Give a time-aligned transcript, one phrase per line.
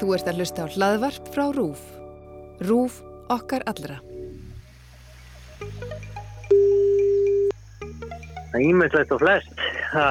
[0.00, 1.82] Þú ert að hlusta á hlaðvarp frá RÚF.
[2.62, 3.00] RÚF
[3.32, 3.98] okkar allra.
[8.52, 9.60] Það er ímyndlegt og flest.
[9.92, 10.08] Ha.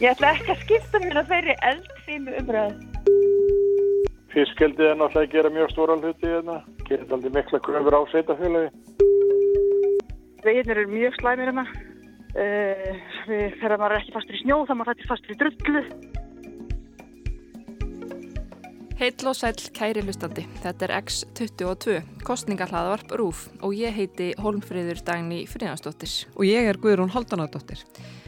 [0.00, 2.88] Ég ætla ekki að skipta mér að þeirri eldfínu umræðu.
[4.30, 6.60] Fiskeldið er náttúrulega að gera mjög stóra hluti hérna.
[6.86, 8.70] Gerir aldrei mikla kröfur á sveitafélagi.
[10.46, 11.66] Veginir eru mjög slæmir hérna.
[12.30, 12.90] Uh,
[13.26, 16.09] við, þegar maður er ekki fastur í snjó þá maður hættir fastur í drullu.
[19.00, 20.42] Heill og sæl kæri hlustandi.
[20.60, 26.26] Þetta er X22, kostningahlaðvarp RÚF og ég heiti Holmfríður Dagni Fríðansdóttir.
[26.36, 27.80] Og ég er Guðrún Haldanadóttir.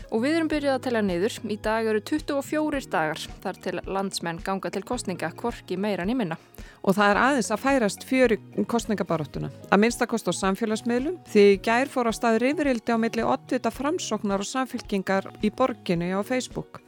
[0.09, 1.37] Og við erum byrjuð að tella niður.
[1.45, 6.17] Í dag eru 24 dagar þar til landsmenn ganga til kostninga, korki meira en í
[6.17, 6.41] minna.
[6.81, 9.53] Og það er aðeins að færast fjöri kostningabaróttuna.
[9.69, 14.49] Að minnstakost á samfélagsmiðlum því gær fór á staður yfirildi á milli 8 framsóknar og
[14.49, 16.81] samfélkingar í borginu á Facebook.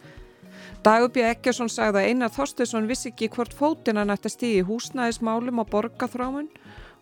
[0.85, 6.51] Dagubjörn Ekkjarsson sagði að Einar Þorstesson vissi ekki hvort fótina nætti stíði húsnæðismálum og borgaþrámun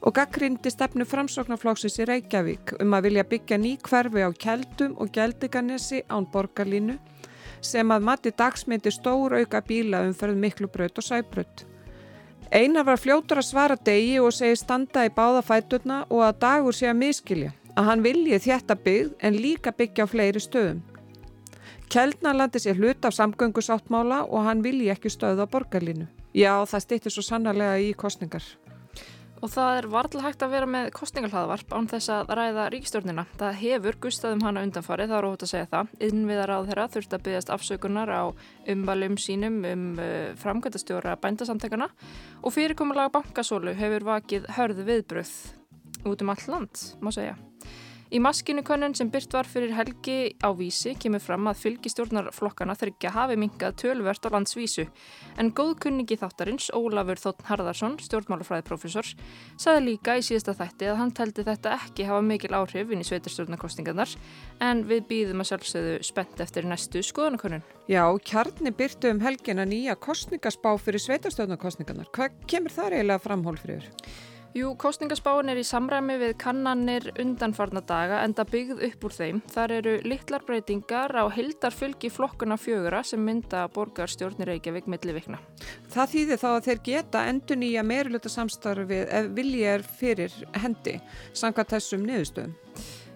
[0.06, 5.10] og gaggrindi stefnu framsóknarflóksis í Reykjavík um að vilja byggja ný hverfi á Kjeldum og
[5.16, 6.94] Gjeldiganesi án borgarlínu
[7.58, 11.66] sem að mati dagsmyndi stór auka bíla umferð miklu braut og sæbraut.
[12.54, 16.78] Einar var fljótur að svara degi og segi standa í báða fæturna og að dagur
[16.78, 20.82] sé að miskilja að hann vilji þjætta byggð en líka byggja á fleiri stöðum.
[21.92, 26.06] Kjeldnalandi sé hlut af samgöngusáttmála og hann vilji ekki stöða borgarlínu.
[26.32, 28.46] Já, það stýttir svo sannarlega í kostningar.
[29.42, 33.26] Og það er varðlega hægt að vera með kostningalhlaðvarp án þess að ræða ríkistjórnina.
[33.36, 35.92] Það hefur gustaðum hana undanfarið, það er óhut að segja það.
[36.08, 38.22] Innviðar á þeirra þurft að byggjast afsökunar á
[38.72, 41.92] umvalum sínum um uh, framkvæmtastjóra bændasamtekana
[42.40, 45.38] og fyrirkomulega bankasólu hefur vakið hörðu viðbröð
[46.08, 47.36] út um all land, má segja.
[48.12, 53.12] Í maskinu könnun sem byrt var fyrir helgi á vísi kemur fram að fylgistjórnarflokkana þryggja
[53.14, 54.84] hafi minkað tölvert á landsvísu
[55.40, 59.14] en góðkunningi þáttarins Ólafur Þóttn Harðarsson, stjórnmálafræðiprofessor,
[59.56, 63.06] saði líka í síðasta þætti að hann teldi þetta ekki hafa mikil áhrif inn í
[63.08, 64.12] sveitarstjórnarkostingarnar
[64.68, 67.64] en við býðum að sjálfsögðu spennt eftir næstu skoðanakönnun.
[67.88, 72.12] Já, kjarni byrtu um helgina nýja kostningaspá fyrir sveitarstjórnarkostingarnar.
[72.12, 73.88] Hvað kemur það eiginlega framhólfriður?
[74.52, 79.38] Jú, kostningaspáin er í samræmi við kannanir undanfarna daga en það byggð upp úr þeim.
[79.48, 85.40] Þar eru litlar breytingar á hildarfylgi flokkuna fjögura sem mynda borgarstjórnir Reykjavík milli vikna.
[85.94, 90.98] Það þýðir þá að þeir geta endur nýja meiruluta samstarfið ef vilja er fyrir hendi,
[91.32, 92.52] sanga þessum niðurstöðum.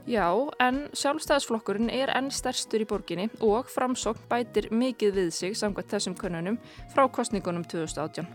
[0.06, 0.30] Já,
[0.62, 6.14] en sjálfstæðisflokkurinn er enn stærstur í borginni og framsókn bætir mikið við sig samkvæmt þessum
[6.16, 6.60] konunum
[6.94, 8.28] frá kostningunum 2018.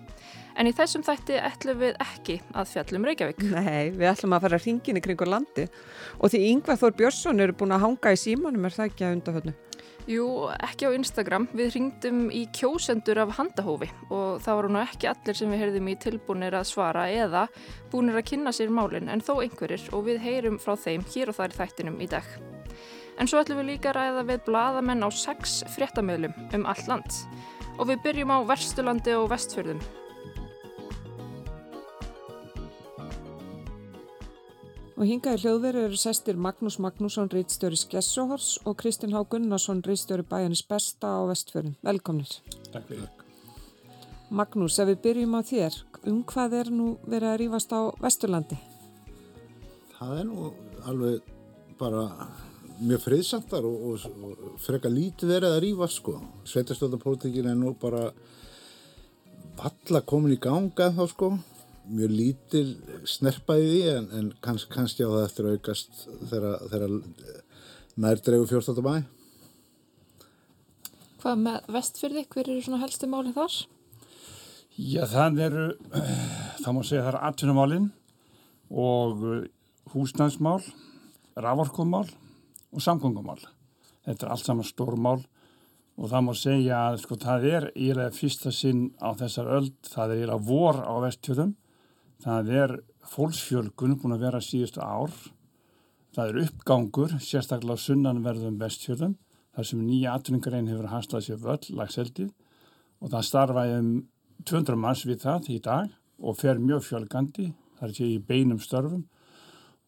[0.59, 3.43] En í þessum þætti ætlum við ekki að fjallum Reykjavík.
[3.55, 5.67] Nei, við ætlum að fara hringin í kringur landi
[6.19, 9.17] og því Yngvar Þór Björnsson eru búin að hanga í símanum er það ekki að
[9.19, 9.55] undafönnu?
[10.09, 10.25] Jú,
[10.57, 11.45] ekki á Instagram.
[11.53, 15.91] Við hringdum í kjósendur af handahófi og það voru nú ekki allir sem við heyrðum
[15.91, 17.45] í tilbúinir að svara eða
[17.91, 21.37] búinir að kynna sér málinn en þó einhverjir og við heyrum frá þeim hér og
[21.37, 22.27] þar í þættinum í dag.
[23.21, 27.21] En svo ætlum við líka að ræða við bladamenn á sex fréttamöðlum um all land
[27.77, 29.81] og við byrjum á Verstulandi og Vestfjörðum.
[35.01, 40.61] Og hingaði hljóðveru eru sestir Magnús Magnússon, rítstjóri Skessuhors og Kristinn Há Gunnarsson, rítstjóri Bæjanis
[40.69, 41.73] Besta á Vestfjörðum.
[41.81, 42.35] Velkomnir.
[42.69, 43.07] Takk fyrir.
[44.29, 48.59] Magnús, ef við byrjum á þér, um hvað er nú verið að rýfast á Vesturlandi?
[49.95, 50.51] Það er nú
[50.85, 51.33] alveg
[51.81, 52.05] bara
[52.77, 56.19] mjög friðsamtar og, og, og freka lítið verið að rýfast sko.
[56.45, 58.11] Sveitastöldapólitíkin er nú bara
[59.57, 61.33] valla komin í ganga þá sko
[61.89, 62.67] mjög lítil
[63.09, 66.95] snerpaði því en, en kanns, kannski á það eftir að aukast þegar
[68.01, 68.83] nær dreifu 14.
[68.85, 69.01] mæ
[71.21, 72.25] Hvað með vestfyrði?
[72.33, 73.55] Hver eru svona helsti málinn þar?
[74.73, 75.65] Já, það eru
[76.63, 77.89] það má segja það eru atvinnumálinn
[78.71, 79.41] og uh,
[79.93, 80.61] húsnæðsmál
[81.35, 82.07] raforkumál
[82.71, 83.41] og samgöngumál
[84.05, 85.19] þetta er allt saman stórmál
[85.99, 90.15] og það má segja að sko það er ílega fyrsta sinn á þessar öll það
[90.15, 91.53] er ílega vor á vestfjörðum
[92.21, 92.73] Það er
[93.09, 95.13] fólksfjölgun búin að vera síðustu ár.
[96.13, 99.15] Það er uppgangur, sérstaklega sunnanverðum vestfjörðum,
[99.55, 102.29] þar sem nýja atvinningarein hefur hastað sér völl, lagseldið
[103.01, 103.89] og það starfaði um
[104.47, 107.47] 200 manns við það í dag og fer mjög fjölgandi,
[107.79, 109.07] það er sér í beinum störfum.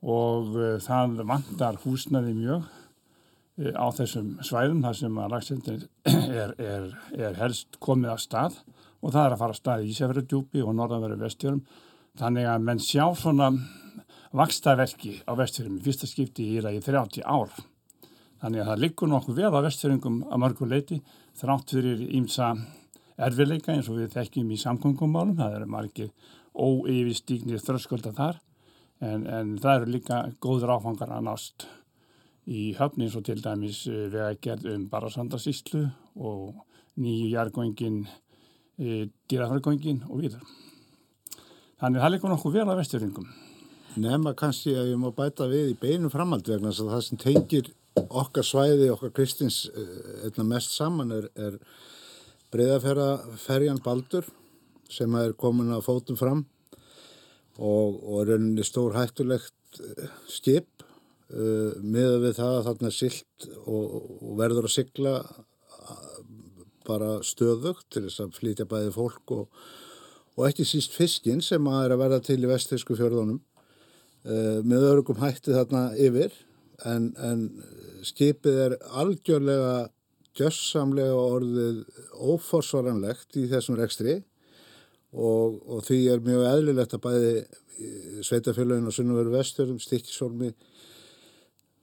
[0.04, 5.86] Og uh, það vantar húsnaði mjög uh, á þessum svæðum þar sem að lagseldið
[6.44, 8.60] er, er, er helst komið að stað.
[9.04, 11.66] Og það er að fara að stað í Ísafjörðudjúpi og norðanverðu vestfjörðum
[12.20, 13.50] Þannig að menn sjá svona
[14.38, 17.54] vakstaverki á vestfjörðum í fyrsta skipti í ræði 30 ár.
[18.42, 21.00] Þannig að það liggur nokkuð vel á vestfjörðingum að mörgu leiti
[21.40, 22.54] þrátt fyrir ímsa
[23.18, 26.12] erfileika eins og við þekkjum í samkvöngumálum, það eru margir
[26.54, 28.42] óeyfistíknir þröskulda þar
[29.02, 31.66] en, en það eru líka góður áfangar að nást
[32.50, 35.86] í höfni eins og til dæmis eh, vegagerð um Barasandasíslu
[36.20, 36.62] og
[37.00, 38.04] nýju jargóngin,
[38.78, 40.44] e, dýrafærgóngin og viður.
[41.84, 43.26] Þannig það leikur nokkuð vel á vesturingum.
[44.00, 47.20] Nefna kannski að ég má bæta við í beinu framhald vegna þess að það sem
[47.20, 47.68] tengir
[48.22, 49.58] okkar svæði, okkar kristins
[50.24, 51.58] einna mest saman er, er
[52.56, 54.32] breyðaferjan Baldur
[54.88, 56.46] sem er komin að fótum fram
[57.60, 59.84] og, og rauninni stór hættulegt
[60.32, 65.18] skip uh, miða við það að þarna er silt og, og verður að sigla
[66.88, 69.66] bara stöðugt til þess að flytja bæði fólk og,
[70.38, 74.88] og ekki síst fiskinn sem að er að verða til í vestfísku fjörðunum uh, með
[74.92, 76.36] örugum hætti þarna yfir.
[76.90, 77.48] En, en
[78.04, 79.90] skipið er algjörlega
[80.34, 81.84] gjössamlega orðið
[82.18, 84.22] óforsvaranlegt í þessum rekstri.
[85.14, 87.34] Og, og því er mjög eðlilegt að bæði
[88.26, 90.52] sveitafélagin og sunnveru vestur stikkisólmi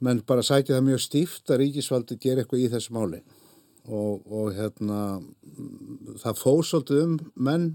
[0.05, 3.21] menn bara sækja það mjög stíft að ríkisvaldi gera eitthvað í þessu máli.
[3.91, 5.21] Og, og hérna
[6.21, 7.71] það fóðsóldu um menn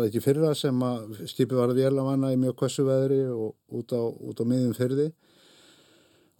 [0.00, 3.80] það ekki fyrra sem að skipið var að vela manna í mjög kvessu veðri og
[3.80, 5.10] út á, út á miðum fyrði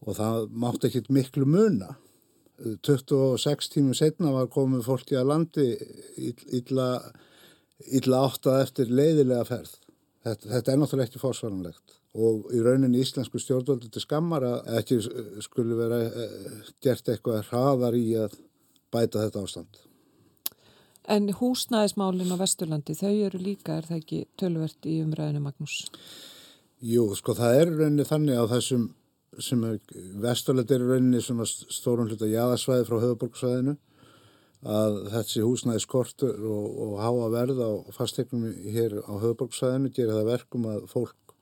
[0.07, 1.95] og það mátt ekki miklu muna.
[2.61, 5.67] 26 tímum setna var komið fólki að landi
[6.59, 6.89] illa,
[7.89, 9.77] illa áttað eftir leiðilega ferð.
[10.21, 14.99] Þetta, þetta er náttúrulega ekki fórsvaranlegt og í rauninni íslensku stjórnvöldu til skammar að ekki
[15.45, 16.01] skulle vera
[16.83, 18.35] gert eitthvað hraðar í að
[18.93, 19.79] bæta þetta ástand
[21.08, 25.76] En húsnæðismálin á Vesturlandi, þau eru líka, er það ekki tölvert í umræðinu Magnús?
[26.81, 28.88] Jú, sko það er rauninni þannig á þessum
[29.38, 29.62] sem
[30.20, 33.76] vesturlega er rauninni svona stórun hluta jáðarsvæði frá höfuborgsvæðinu
[34.61, 40.31] að þessi húsnæði skortur og, og háa verð á fastegnum hér á höfuborgsvæðinu gerir það
[40.35, 41.35] verkum að fólk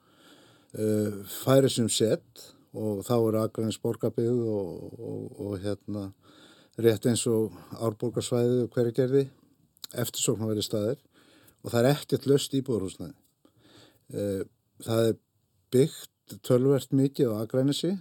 [0.79, 2.45] uh, færi sem sett
[2.77, 6.11] og þá eru aðgræns borgarbygð og, og, og hérna
[6.79, 8.95] rétt eins og árborgarsvæði og hverju
[9.93, 11.01] gerði eftirsókn að vera staðir
[11.65, 14.43] og það er ekkert löst íbúðurhúsnæði uh,
[14.85, 15.17] það er
[15.75, 17.95] byggt tölvert mikið á Akrænesi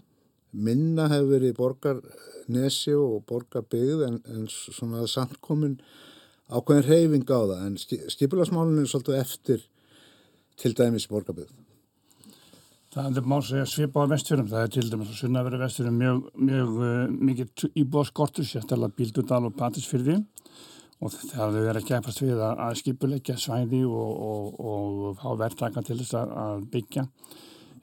[0.51, 5.77] minna hefur verið borgarnesi og borgarbyggð en, en svona samtkomin
[6.47, 7.77] ákveðin reyfing á það en
[8.13, 9.63] skipilagsmálun er svolítið eftir
[10.57, 11.51] til dæmis borgarbyggð.
[12.97, 15.97] Það má segja svipa á vestfjörum, það er til dæmis að sunna að vera vestfjörum
[16.01, 16.93] mjög, mjög uh,
[17.29, 20.15] mikið íbúið skortur sérstæðilega Bíldudal og Patisfyrði
[20.97, 25.27] og það hefur verið að gefast við að, að skipulegja svæði og, og, og fá
[25.43, 27.05] verðtaka til þess að byggja.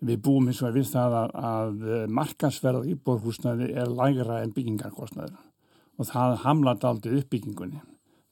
[0.05, 5.39] Við búum eins og við það að, að markasverð íbúrhúsnaði er lægra en byggingarkostnaður.
[5.95, 7.85] Og það hamlaði aldrei uppbyggingunni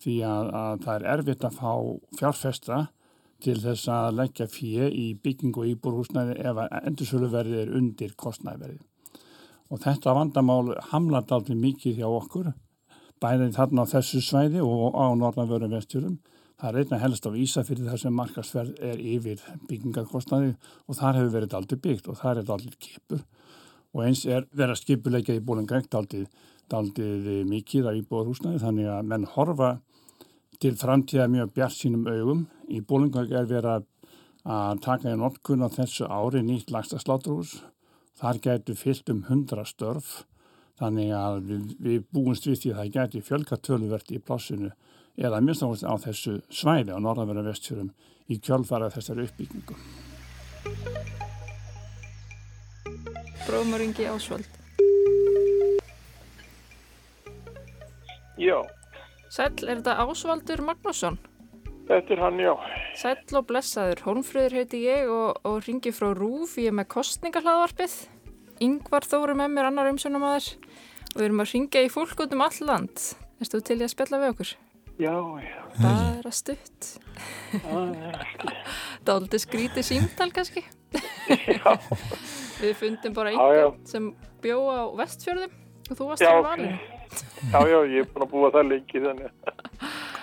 [0.02, 1.72] því að, að það er erfitt að fá
[2.18, 2.80] fjárfesta
[3.42, 8.80] til þess að leggja fyrir í byggingu og íbúrhúsnaði ef endursöluverði er undir kostnaðverði.
[9.72, 12.52] Og þetta vandamál hamlaði aldrei mikið hjá okkur,
[13.22, 16.18] bæðið þarna á þessu svæði og á norðanvöru vestjurum
[16.62, 20.52] Það er einnig helst á Ísafyrði þar sem markasverð er yfir byggingarkostnaði
[20.86, 23.24] og þar hefur verið aldrei byggt og þar er allir kipur
[23.92, 29.26] og eins er verið að skipuleika í bólingrengt aldrei mikið af íbúðarhúsnaði þannig að menn
[29.34, 29.72] horfa
[30.62, 32.46] til framtíða mjög bjart sínum augum.
[32.70, 33.88] Í bólingrengt er verið
[34.46, 37.58] að taka í notkun á þessu ári nýtt lagsta sláturhús.
[38.22, 40.22] Þar getur fyllt um 100 störf
[40.80, 44.72] þannig að við, við búumst við því að það getur fjölkartöluvert í plássinu
[45.20, 47.92] eða minnst á þessu svæði á norðanverðan vestfjörum
[48.32, 49.76] í kjölfara þessari uppbyggingu.
[53.42, 54.48] Bróðmöringi Ásvöld.
[58.38, 58.62] Já.
[59.32, 61.18] Sæl, er þetta Ásvaldur Magnússon?
[61.88, 62.52] Þetta er hann, já.
[62.96, 64.02] Sæl og blessaður.
[64.06, 66.56] Hólmfröður heiti ég og, og ringi frá Rúf.
[66.62, 67.96] Ég er með kostningahlaðvarpið.
[68.62, 70.50] Yngvar Þóru með mér annar umsönum að þér
[71.12, 73.06] og við erum að ringja í fólk út um all land.
[73.42, 74.52] Erstu til í að spella við okkur?
[75.02, 75.62] Já, já.
[75.82, 76.88] Bara stutt.
[77.52, 80.62] Það er aldrei skrítið símtal kannski.
[81.48, 81.72] Já.
[82.62, 83.62] Við fundum bara Já, já.
[83.64, 84.04] einhvern sem
[84.44, 85.54] bjó á vestfjörðum
[85.90, 86.44] og þú varst Já, á ok.
[86.46, 86.76] valinu.
[87.50, 89.32] Já, já, ég er búin að búa það lengi þannig.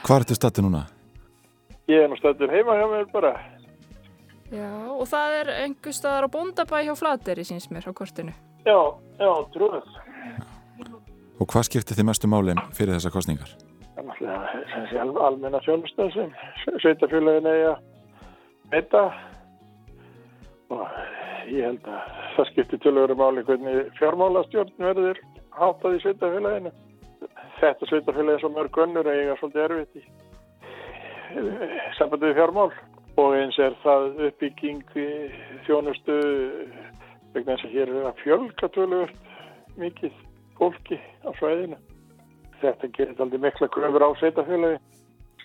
[0.05, 0.85] Hvað ertu stattu núna?
[1.89, 3.33] Ég er nú stættur heima hjá mér bara.
[4.49, 8.33] Já, og það er einhver staðar á bóndabæ hjá Flateri síns mér á kortinu.
[8.65, 8.79] Já,
[9.21, 9.85] já, trúið.
[11.39, 13.53] Og hvað skipti þið mestu máli fyrir þessar kostningar?
[14.19, 16.33] Það er al almenna þjónustað sem
[16.81, 17.77] sveitafélagin eigi að
[18.73, 19.03] meita
[20.73, 20.83] og
[21.49, 25.21] ég held að það skiptir tölvöru máli hvernig fjármálastjórn verður
[25.55, 26.73] hátað í sveitafélaginu.
[27.61, 30.05] Þetta sveitafélagi er svo mörg önnur að eiga svolítið erfitt í
[31.99, 32.71] sambandi við fjármál
[33.19, 34.83] og eins er það uppbygging
[35.67, 36.15] þjónustu
[37.33, 40.15] vegna þess að hér er að fjölga töluvert mikið
[40.59, 41.77] fólki á svæðinu.
[42.59, 44.79] Þetta gerir aldrei mikla kröfur á sveitafélagi,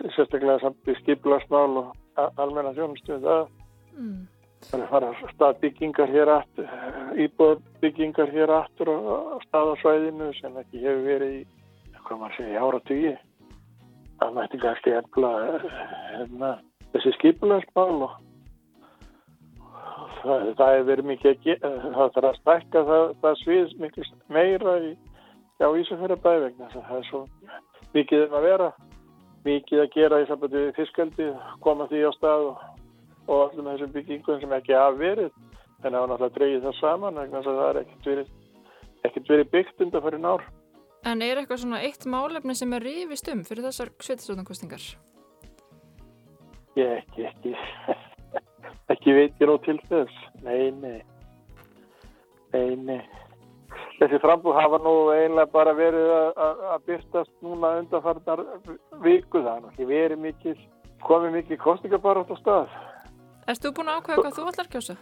[0.00, 3.21] sérstaklega samt við skiplasmál og almenna þjónustu.
[3.23, 3.45] Það
[3.95, 4.23] mm.
[4.73, 6.75] er að fara staðbyggingar hér aftur,
[7.26, 11.45] íbúðbyggingar hér aftur á staðarsvæðinu sem ekki hefur verið í,
[12.02, 13.16] hvað maður segja, ára tíu.
[14.19, 15.35] Það mætti kannski efla
[16.14, 16.50] hérna,
[16.95, 18.15] þessi skiplasmál og
[20.23, 24.11] það, það hefur verið mikið að gera, það þarf að stækka það, það svið mikið
[24.37, 24.91] meira í,
[25.61, 27.23] á Ísafjörðabæði vegna það er svo
[27.95, 28.71] mikið um að vera
[29.45, 31.31] mikið að gera í sambandi við fiskaldi
[31.65, 32.67] koma því á stað og,
[33.29, 35.31] og allum þessum byggingum sem ekki hafa verið
[35.85, 38.29] en það var náttúrulega dreyið það saman vegna það er ekkert verið,
[39.05, 40.47] ekkert verið byggt undan fyrir nár
[41.05, 44.87] En er eitthvað svona eitt málefni sem er rifist um fyrir þessar sveitastjóðankostingar?
[46.75, 47.57] Ég ekki, ekki.
[48.93, 50.14] Ekki veit ég nú til þess.
[50.45, 50.99] Nei, nei.
[52.52, 53.02] Nei, nei.
[53.99, 58.43] Þessi frambúð hafa nú eiginlega bara verið að byrtast núna undanfarnar
[59.07, 59.40] viku.
[59.40, 60.57] Það ekki verið mikil
[61.07, 62.76] komið mikil kostningabarátt á stað.
[63.49, 64.99] Erst þú búin að ákvæða hvað þú ætlar kjósa?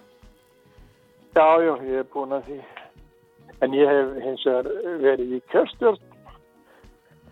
[1.32, 2.60] Já, já, ég hef búin að því.
[3.62, 6.08] En ég hef hins vegar verið í kjörstjórn.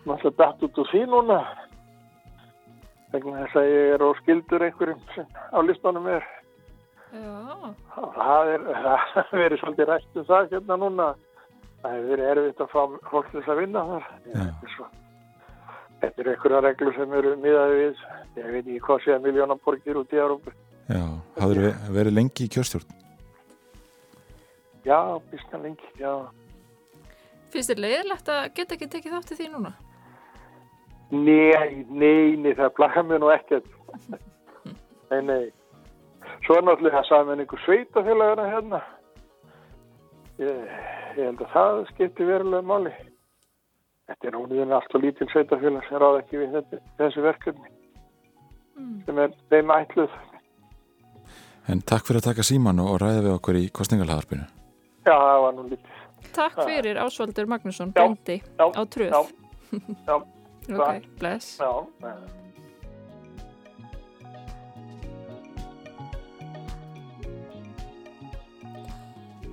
[0.01, 1.41] Náttúrulega dætt út úr því núna
[3.11, 6.23] vegna þess að ég er á skildur einhverjum sem á listanum er
[7.11, 7.73] Já.
[8.15, 8.65] Það er,
[9.13, 11.11] það verið svolítið rætt um það hérna núna.
[11.81, 14.09] Það hefur verið erfitt að fá fólk til þess að vinna þar.
[16.01, 18.03] Þetta er einhverja reglur sem eru miðaði við.
[18.37, 20.53] Ég veit ekki hvað séða miljónaborgir út í Európa.
[20.91, 21.03] Já,
[21.37, 22.97] hafður verið lengi í kjörstjórn?
[24.85, 24.97] Já,
[25.29, 26.13] býst það lengi, já.
[27.51, 29.73] Finnst þér leiðilegt að geta ekki tekið þátt í því núna?
[31.11, 33.67] Nei, nei, nei, það plakar mér nú ekkert.
[35.11, 35.43] nei, nei.
[36.45, 38.79] Svo er náttúrulega saman einhver sveitafélagana hérna.
[40.39, 40.61] Ég,
[41.17, 42.93] ég held að það skiptir verulega máli.
[44.09, 47.69] Þetta er núniðin alltaf lítil sveitafélag sem ráð ekki við þetta, þessu verkefni
[48.79, 48.97] mm.
[49.05, 50.17] sem er þeim ætluð.
[51.69, 54.47] En takk fyrir að taka síman og ræða við okkur í kostningalhagarpinu.
[55.05, 56.01] Já, það var nú lítið.
[56.35, 59.13] Takk fyrir Ásvaldur Magnusson, bendi á tröð.
[59.13, 59.21] Já,
[60.09, 60.15] já.
[60.69, 61.57] Ok, bless.
[61.59, 62.15] Já, já.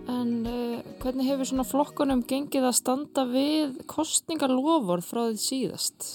[0.09, 6.07] En uh, hvernig hefur svona flokkunum gengið að standa við kostningarlofur frá því síðast?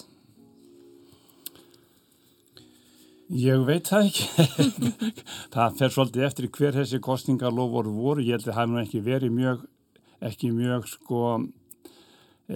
[3.33, 4.47] Ég veit það ekki.
[5.53, 8.25] það fer svolítið eftir hver þessi kostningarlofur voru.
[8.25, 9.63] Ég held að það hefði ekki verið mjög,
[10.29, 11.21] ekki mjög sko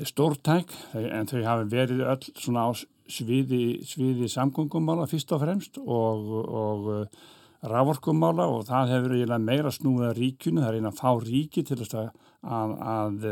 [0.08, 0.74] stórtæk.
[0.98, 2.72] En þau hafi verið öll svona á
[3.08, 6.88] sviði, sviði samgöngumála fyrst og fremst og, og
[7.68, 11.64] rávorkumála og það hefur eiginlega meira snúið að ríkjunu, það er eina að fá ríki
[11.66, 12.12] til að,
[12.44, 13.28] að, að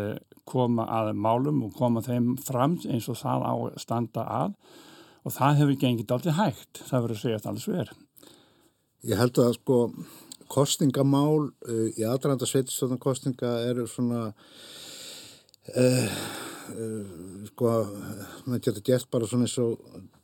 [0.47, 4.57] koma að málum og koma þeim fram eins og það á standa að.
[5.25, 8.01] Og það hefur gengið aldrei hægt, það verður að segja þetta alls verð.
[9.05, 9.77] Ég held að sko
[10.49, 11.49] kostingamál
[11.97, 14.27] í aðranda sveitistöðankostinga eru svona
[15.73, 16.19] uh,
[17.51, 17.71] sko
[18.45, 19.79] maður getur gert bara svona eins og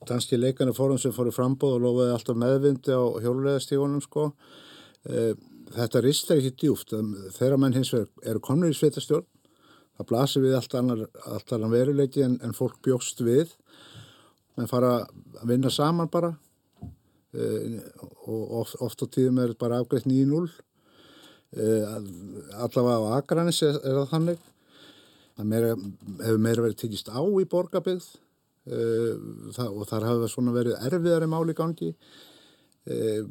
[0.08, 4.32] danski leikana fórum sem fóru frambóð og lofaði alltaf meðvindi á hjólulegastígunum sko.
[5.06, 5.34] Eh,
[5.76, 6.96] þetta ristar ekki djúft.
[7.38, 9.28] Þeirra menn hins vegar eru konur í sveitastjórn.
[9.98, 13.54] Það blasir við allt annar, allt annar veruleiki en, en fólk bjóst við.
[14.58, 17.78] Það fara að vinna saman bara uh,
[18.28, 20.50] og oft, oft á tíðum er bara afgreitt 9-0.
[21.52, 21.86] Uh,
[22.64, 24.51] allavega á Akranis er, er það þannig.
[25.38, 25.72] Það meira,
[26.26, 28.10] hefur meira verið tekist á í borgarbyggð
[28.66, 31.92] það, og þar hafa svona verið erfiðari máli gangi.
[32.86, 33.24] Eh,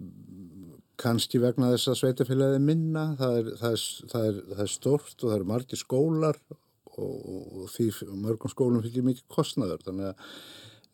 [1.00, 5.14] kannski vegna þess að sveitafélagið minna það er, það, er, það, er, það er stort
[5.14, 7.86] og það eru margi skólar og, og því
[8.20, 10.26] mörgum skólum fyrir mikið kostnaður þannig að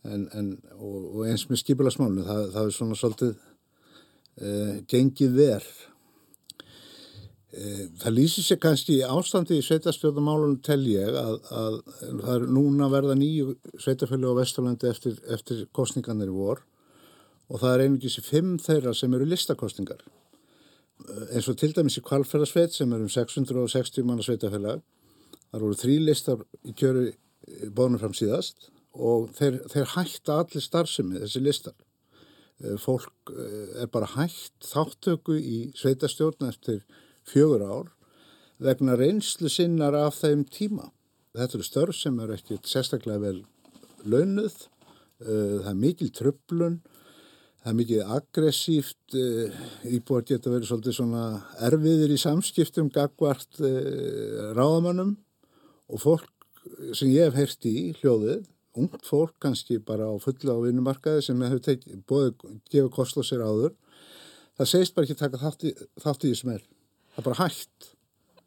[0.07, 5.75] en, en, og, og eins með skipilagsmálinu það er svona svolítið uh, gengið verð
[7.55, 13.15] það lýsir sér kannski ástandi í sveitarstjórnumálunum tel ég að, að það er núna verða
[13.17, 16.65] nýju sveitarfjölu á Vesturlandi eftir, eftir kostningarnir í vor
[17.47, 20.03] og það er einungis í fimm þeirra sem eru listakostningar.
[21.07, 24.81] Eh, eins og til dæmis í Kvalferðarsveit sem er um 660 manna sveitarfjöla,
[25.53, 27.13] þar voru þrý listar í kjöru
[27.71, 31.79] bónum fram síðast og þeir, þeir hætta allir starfsemi þessi listar.
[32.59, 33.35] Eh, fólk
[33.79, 36.83] er bara hætt þáttöku í sveitarstjórna eftir
[37.29, 37.93] fjögur ár
[38.63, 40.91] vegna reynslu sinnar af þeim tíma.
[41.37, 43.41] Þetta eru störf sem eru ekkert sérstaklega vel
[44.07, 44.57] launuð,
[45.25, 46.81] uh, það er mikil tröflun
[47.67, 51.23] það er mikið aggressíft, uh, íbúar geta verið svolítið svona
[51.67, 55.17] erfiðir í samskiptum gagvart uh, ráðamannum
[55.91, 56.31] og fólk
[56.95, 58.47] sem ég hef heyrst í hljóðið,
[58.79, 63.43] ungt fólk kannski bara á fulla á vinnumarkaði sem hefur bóðið, gefið kost á sér
[63.43, 63.75] áður,
[64.59, 66.65] það segist bara ekki taka þátt í, þessum er.
[67.17, 67.93] Það er bara hægt.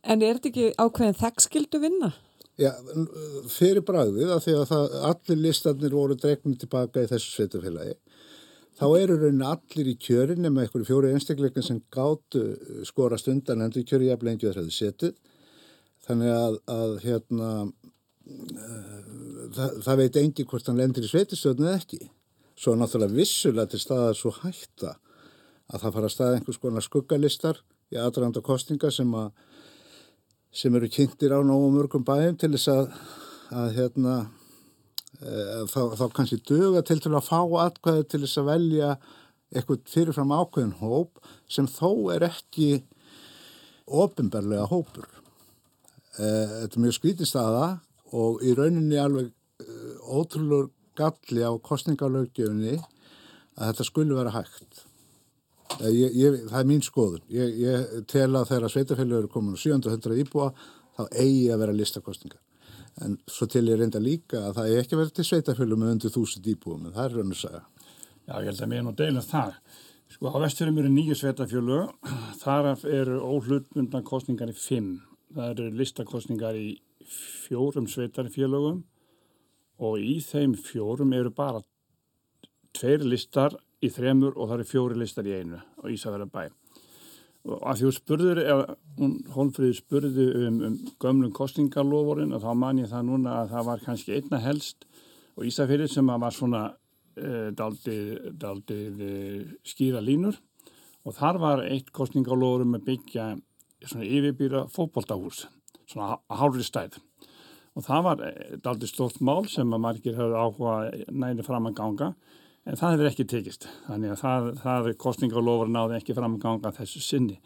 [0.05, 2.13] En er þetta ekki ákveðin þekkskildu vinna?
[2.59, 2.73] Já,
[3.49, 7.95] fyrir bragðið að því að það, allir listarnir voru dregnum tilbaka í þessu sveitufélagi
[8.79, 12.43] þá eru rauninni allir í kjörin með einhverju fjóri einstakleikin sem gáttu
[12.87, 15.15] skorast undan endur kjöri jafnlega engi þess að þið setið
[16.07, 19.01] þannig að, að hérna uh,
[19.55, 22.01] það, það veit engi hvort hann lendir í sveitistöðinu eða ekki
[22.59, 24.95] svo náttúrulega vissulega til staða svo hætta
[25.69, 29.31] að það fara að staða einhvers konar skuggalistar í aðranda kostinga sem að
[30.51, 32.87] sem eru kynntir á nógu mörgum bæum til þess að,
[33.53, 34.15] að hérna,
[35.21, 35.33] e,
[35.69, 38.89] þá, þá kannski döga til til að fá atkvæði til þess að velja
[39.53, 42.69] eitthvað fyrirfram ákveðin hóp sem þó er ekki
[43.85, 45.07] ofinbarlega hópur.
[46.17, 47.69] E, þetta er mjög skvítið staða
[48.17, 49.79] og í rauninni alveg e,
[50.09, 54.88] ótrúlur galli á kostningalögjöfunni að þetta skulle vera hægt.
[55.79, 57.23] Ég, ég, það er mín skoðun.
[57.31, 60.49] Ég, ég tel að þegar sveitafélögur eru komin á 700 íbúa
[60.97, 62.41] þá eigi að vera listakostningar.
[63.05, 66.11] En svo til ég reynda líka að það er ekki verið til sveitafélög með undir
[66.11, 67.61] 1000 íbúum en það er raun og saga.
[68.27, 69.55] Já, ég held að mér nú deilum það.
[70.09, 74.97] Sko á vesturum eru nýju sveitafélög, þar eru óhlutmundan kostningar í fimm.
[75.31, 76.69] Það eru listakostningar í
[77.09, 78.83] fjórum sveitarfélögum
[79.79, 81.61] og í þeim fjórum eru bara
[82.75, 86.43] tveir listar í þremur og það eru fjóri listar í einu á Ísafjörða bæ.
[87.49, 88.75] Og að því þú spurður, eða
[89.35, 93.85] Holmfríður spurði um, um gömlum kostningarloforinn og þá man ég það núna að það var
[93.85, 94.87] kannski einna helst
[95.37, 96.63] og Ísafjörði sem var svona
[97.15, 99.13] e, daldið, daldið e,
[99.71, 100.35] skýra línur.
[101.07, 103.29] Og þar var eitt kostningarlofurum að byggja
[103.85, 105.45] svona yfirbýra fókbóltahús,
[105.87, 106.99] svona hálfri stæð
[107.77, 108.21] og það var
[108.65, 110.73] daldið stórt mál sem að margir höfðu áhuga
[111.15, 112.09] næri fram að ganga
[112.69, 116.73] en það hefur ekki tekist þannig að það, það kostningalofur náði ekki fram að ganga
[116.75, 117.39] þessu sinni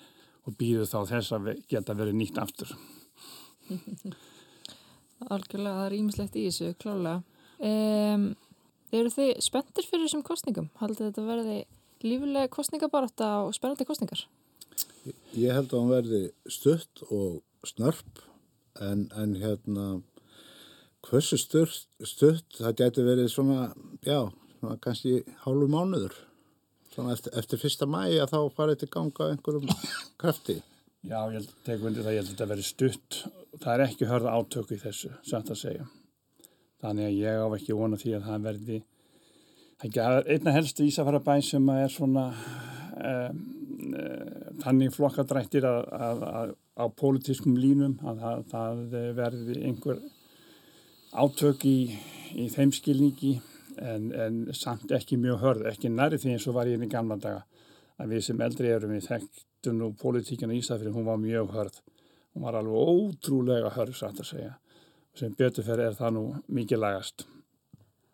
[0.44, 2.74] og býðu þá þess að geta verið nýtt aftur
[5.32, 7.22] Algjörlega, það er ímislegt í þessu, klálega
[7.64, 8.26] um,
[8.94, 10.70] eru þið spenntir fyrir þessum kostningum?
[10.82, 11.60] Haldið þetta verði
[12.04, 14.26] lífilega kostningabarátta og spennandi kostningar?
[15.36, 18.24] Ég, held að hann verði stutt og snörp
[18.84, 19.88] en, en hérna
[21.08, 23.72] hversu stutt, stutt það gæti verið svona,
[24.04, 24.28] já
[24.64, 26.16] svona kannski hálfu mánuður.
[26.94, 29.68] Svona eftir, eftir fyrsta mæi að þá farið til ganga einhverjum
[30.22, 30.62] krafti.
[31.04, 33.20] Já, ég tekum undir það, ég held að þetta verið stutt.
[33.60, 35.90] Það er ekki hörða átöku í þessu samt að segja.
[36.84, 38.82] Þannig að ég á ekki vona því að það verði
[39.84, 43.42] er einna helstu Ísafærabæ sem er svona um,
[43.84, 48.84] um, þannig flokkadrættir að, að, að á pólitískum línum að það, það
[49.18, 50.00] verði einhver
[51.12, 51.78] átök í,
[52.40, 53.34] í þeim skilningi
[53.82, 56.92] en, en samt ekki mjög hörð, ekki næri því eins og var ég inn í
[56.92, 57.44] gamla daga
[58.02, 61.80] að við sem eldri erum við þekktum nú politíkina í Ísafjörðin, hún var mjög hörð
[62.34, 64.56] hún var alveg ótrúlega hörð satt að segja,
[65.18, 67.28] sem beturferð er það nú mikið lagast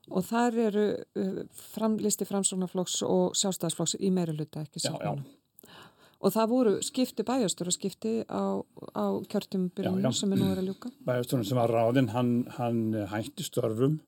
[0.10, 1.42] Og þar eru uh,
[1.76, 4.98] framlisti framsóknarflokks og sjálfstæðsflokks í meira luta, ekki svo?
[4.98, 5.76] Já, já.
[6.20, 8.60] Og það voru skipti bæjastur og skipti á,
[8.92, 10.92] á kjörtumbyrjunum sem er nú er að ljúka?
[11.08, 12.82] Bæjasturinn sem var ráðinn, hann, hann
[13.14, 14.02] hætti störfum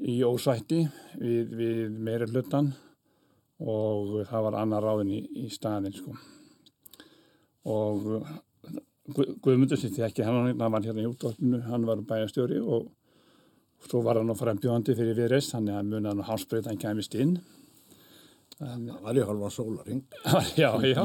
[0.00, 0.84] í ósætti
[1.20, 2.70] við, við meira hlutan
[3.60, 6.14] og það var annar ráðin í, í staðin sko.
[7.68, 8.06] og
[9.10, 12.86] Guðmundur sitt ekki hann, hann var hérna í útdóttinu, hann var bæjastjóri og
[13.88, 17.40] svo var hann á frambjóðandi fyrir viðreist, þannig að munið hann hálsbreyt hann kemist inn.
[18.60, 20.02] Það var í halva sólaring
[20.60, 21.00] Já, já,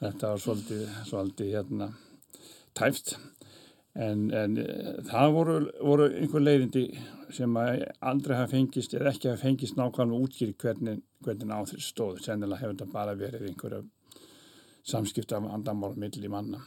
[0.00, 1.92] þetta var svolítið, svolítið hérna
[2.74, 3.14] tæft
[3.94, 4.58] en, en
[5.08, 6.84] það voru, voru einhver leiðindi
[7.34, 12.20] sem aldrei hafa fengist eða ekki hafa fengist nákvæmlega útskýri hvernig, hvernig á þessu stóð
[12.24, 13.82] sennilega hefur þetta bara verið einhverja
[14.86, 16.62] samskipta andamála mill í manna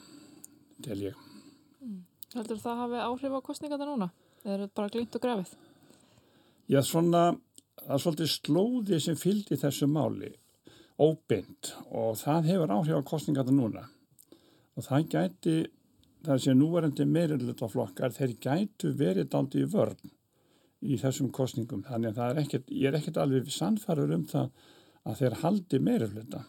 [0.83, 1.15] til ég
[1.81, 2.01] mm.
[2.33, 4.09] Heldur það hafi áhrif á kostningarna núna?
[4.43, 5.51] Eða er þetta bara glýnt og grafið?
[6.71, 7.23] Já, svona
[7.83, 10.31] það er svolítið slóði sem fylgdi þessu máli
[11.01, 13.85] óbind og það hefur áhrif á kostningarna núna
[14.73, 15.55] og það gæti
[16.23, 20.11] þar sem núverandi meiriluta flokkar þeir gætu verið aldrei í vörn
[20.83, 24.49] í þessum kostningum þannig að er ekkit, ég er ekkert alveg sannfarður um það
[25.03, 26.43] að þeir haldi meiruluta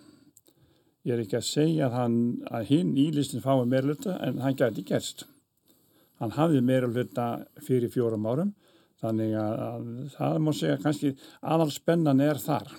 [1.04, 2.18] ég er ekki að segja að, hann,
[2.50, 5.26] að hinn í listin fái meiruluta en hann gæti gerst
[6.22, 7.28] hann hafði meiruluta
[7.62, 8.54] fyrir fjórum árum
[9.02, 12.70] þannig að, að það má segja kannski aðal spennan er þar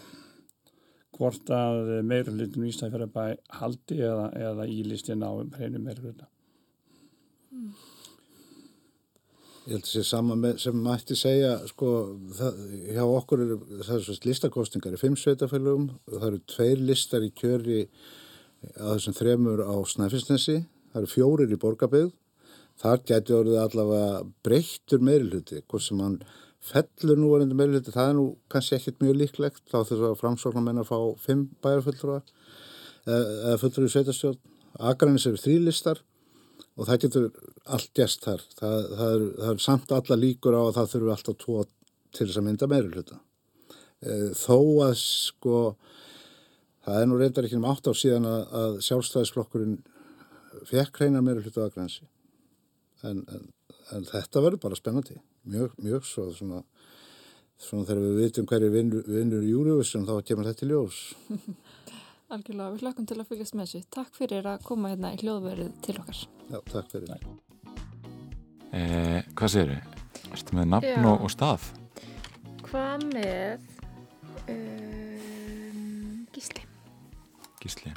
[1.16, 3.26] hvort að meira hlutin í Ísæðferðabæ
[3.60, 5.80] haldi eða, eða í listin á hreinu.
[5.80, 6.35] Mm.
[9.66, 11.88] Ég held að það sé sama með, sem mætti segja, sko,
[12.38, 12.60] það,
[12.94, 17.26] hjá okkur er það er svona listakostingar í fimm sveitafélugum og það eru tveir listar
[17.26, 17.80] í kjöri
[18.76, 20.60] að þessum þremur á Snæfisnesi,
[20.94, 22.14] það eru fjórir í Borgabygð,
[22.82, 26.20] þar getur orðið allavega breyttur meiruluti, hvort sem hann
[26.66, 30.82] fellur nú orðindu meiruluti, það er nú kannski ekkert mjög líklegt, þá þurfa framsóknar menn
[30.82, 32.22] að fá fimm bæjarfulltrúa
[33.06, 34.42] eða fulltrúi sveitastjórn,
[34.76, 36.02] Akranis eru þrýlistar
[36.76, 37.28] og það getur
[37.76, 38.44] allt gæst þar.
[38.58, 41.58] Það, það, er, það er samt alla líkur á að það þurfu alltaf tvo
[42.16, 43.20] til þess að mynda meiri hluta.
[44.04, 45.60] E, þó að sko,
[46.86, 49.80] það er nú reyndar ekki um átt á síðan að, að sjálfstæðisflokkurinn
[50.70, 52.08] fekk hreinar meiri hluta að grænsi.
[53.06, 53.48] En, en,
[53.96, 55.18] en þetta verður bara spennandi.
[55.46, 56.64] Mjög, mjög svo svona,
[57.62, 61.02] svona þegar við vitum hverju vinnur, vinnur júriuvissun þá kemur þetta í ljós.
[62.26, 63.88] Algjörlega, við hlökkum til að fylgjast með þessu.
[63.94, 66.22] Takk fyrir að koma hérna í hljóðverið til okkar.
[66.50, 67.28] Já, takk fyrir.
[68.74, 70.32] Eh, hvað segir þau?
[70.34, 71.68] Erstu með nafn og, og stað?
[72.66, 73.68] Hvað með
[74.50, 76.66] um, Gísli?
[77.62, 77.94] Gísli.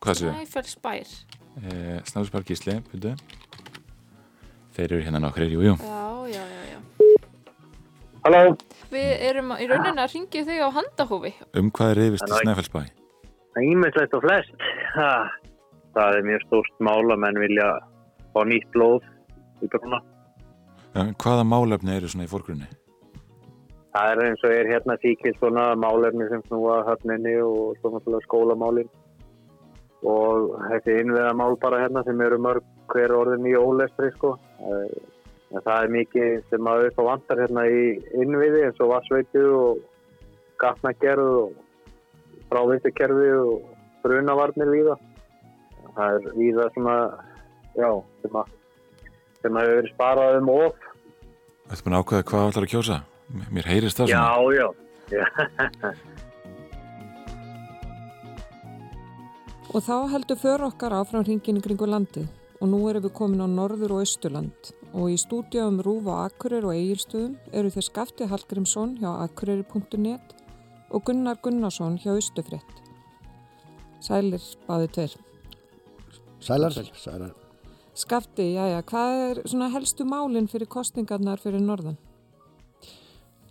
[0.00, 0.40] Hvað segir þau?
[0.40, 1.14] Snæfellsbær.
[1.60, 3.12] Eh, Snæfellsbær Gísli, byrju.
[4.78, 5.76] Þeir eru hérna nokkur, jú, jú.
[5.84, 6.80] Já, já, já, já.
[8.24, 8.56] Halló?
[8.90, 11.30] Við erum í rauninni að ringja þig á handahófi.
[11.58, 12.80] Um hvað er reyfist í Snæfellsbæ?
[13.50, 14.66] Það er ímyndslegt og flest.
[14.96, 15.12] Ha,
[15.94, 17.68] það er mjög stórt mála menn vilja
[18.34, 19.06] fá nýtt blóð
[19.62, 20.00] í brúna.
[20.94, 22.66] Ja, hvaða málefni eru svona í fórgrunni?
[23.94, 28.90] Það er eins og er hérna síkil svona málefni sem snúa höfninni og svona skólamálin
[30.06, 34.36] og þessi innveðamál bara hérna sem eru mörg hver orðin í ólestri sko.
[35.50, 37.80] En það er mikið sem að upp á vantar hérna í
[38.22, 39.80] innviði eins og vassveitu og
[40.62, 41.48] gatnagerð og
[42.50, 43.54] frávistukerfi og
[44.04, 44.96] brunavarnir víða.
[45.96, 46.96] Það er víða svona,
[47.74, 47.90] já,
[48.22, 48.46] sem að
[49.40, 50.74] sem að hefur sparað um of.
[51.66, 52.96] Þú ert búin að ákveða hvað ætlar að kjósa?
[53.50, 54.26] Mér heyrist það svona.
[54.28, 54.66] Já, já.
[55.16, 55.24] já.
[59.74, 62.26] og þá heldur för okkar áfram hringin í kringu landið
[62.60, 66.66] og nú erum við komin á norður og austurland og í stúdíum Rúf á Akkurir
[66.68, 70.34] og Egilstöðum eru þeir Skafti Hallgrímsson hjá akkuriri.net
[70.90, 72.80] og Gunnar Gunnarsson hjá Östufrétt.
[74.02, 75.16] Sælir báði tveir.
[76.40, 77.34] Sælar, sælar.
[77.94, 81.98] Skafti, já já, hvað er svona helstu málinn fyrir kostningarnar fyrir norðan?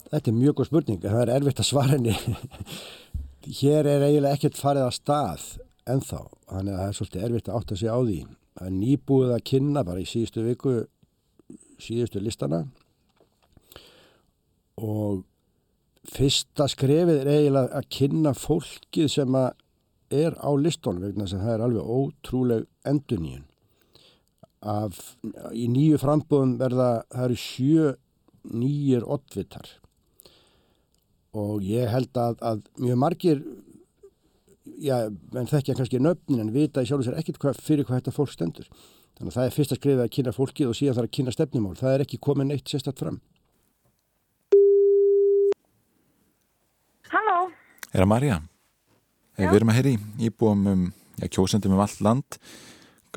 [0.09, 2.15] Þetta er mjög góð spurning, það er erfitt að svara henni.
[3.59, 5.45] Hér er eiginlega ekkert farið að stað
[5.89, 8.19] ennþá, þannig að það er svolítið erfitt að átta sig á því.
[8.67, 10.75] Nýbúið að kynna bara í síðustu viku
[11.79, 12.65] síðustu listana.
[14.79, 15.23] Og
[16.09, 21.53] fyrsta skrefið er eiginlega að kynna fólkið sem er á listónum vegna þess að það
[21.53, 23.45] er alveg ótrúleg enduníun
[24.59, 24.97] af
[25.55, 27.91] í nýju frambóðum verða það eru sjö
[28.49, 29.67] nýjir oddvitar.
[31.37, 33.41] Og ég held að, að mjög margir
[34.83, 34.95] já,
[35.35, 38.15] menn þekkja kannski nöfnin en vita í sjálf og sér ekkert hvað, fyrir hvað þetta
[38.15, 38.69] fólk stendur
[39.19, 41.31] Þannig að það er fyrst að skrifa að kynna fólkið og síðan þarf að kynna
[41.35, 41.73] stefnumál.
[41.75, 43.17] Það er ekki komið neitt sérstatt fram.
[47.11, 47.33] Halló?
[47.91, 48.37] Er það Marja?
[49.35, 49.41] Já.
[49.41, 50.85] Við erum að heyri íbúum um
[51.19, 52.39] já, kjósendum um allt land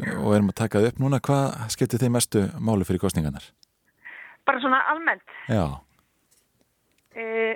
[0.03, 1.23] og erum að taka það upp núna.
[1.23, 3.47] Hvað skiptir þeim mestu máli fyrir kostningarnar?
[4.43, 5.39] Bara svona almennt?
[5.47, 5.69] Já.
[7.15, 7.55] Uh,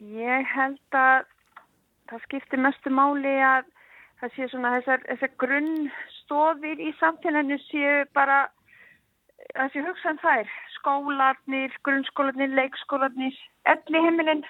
[0.00, 1.28] ég held að
[2.10, 3.70] það skiptir mestu máli að
[4.20, 8.44] það sé svona þessar, þessar grunnstofir í samfélaginu séu bara
[9.54, 13.36] það sé hugsaðan þær skólarnir, grunnskólarnir, leikskólarnir
[13.74, 14.44] elli heimilinn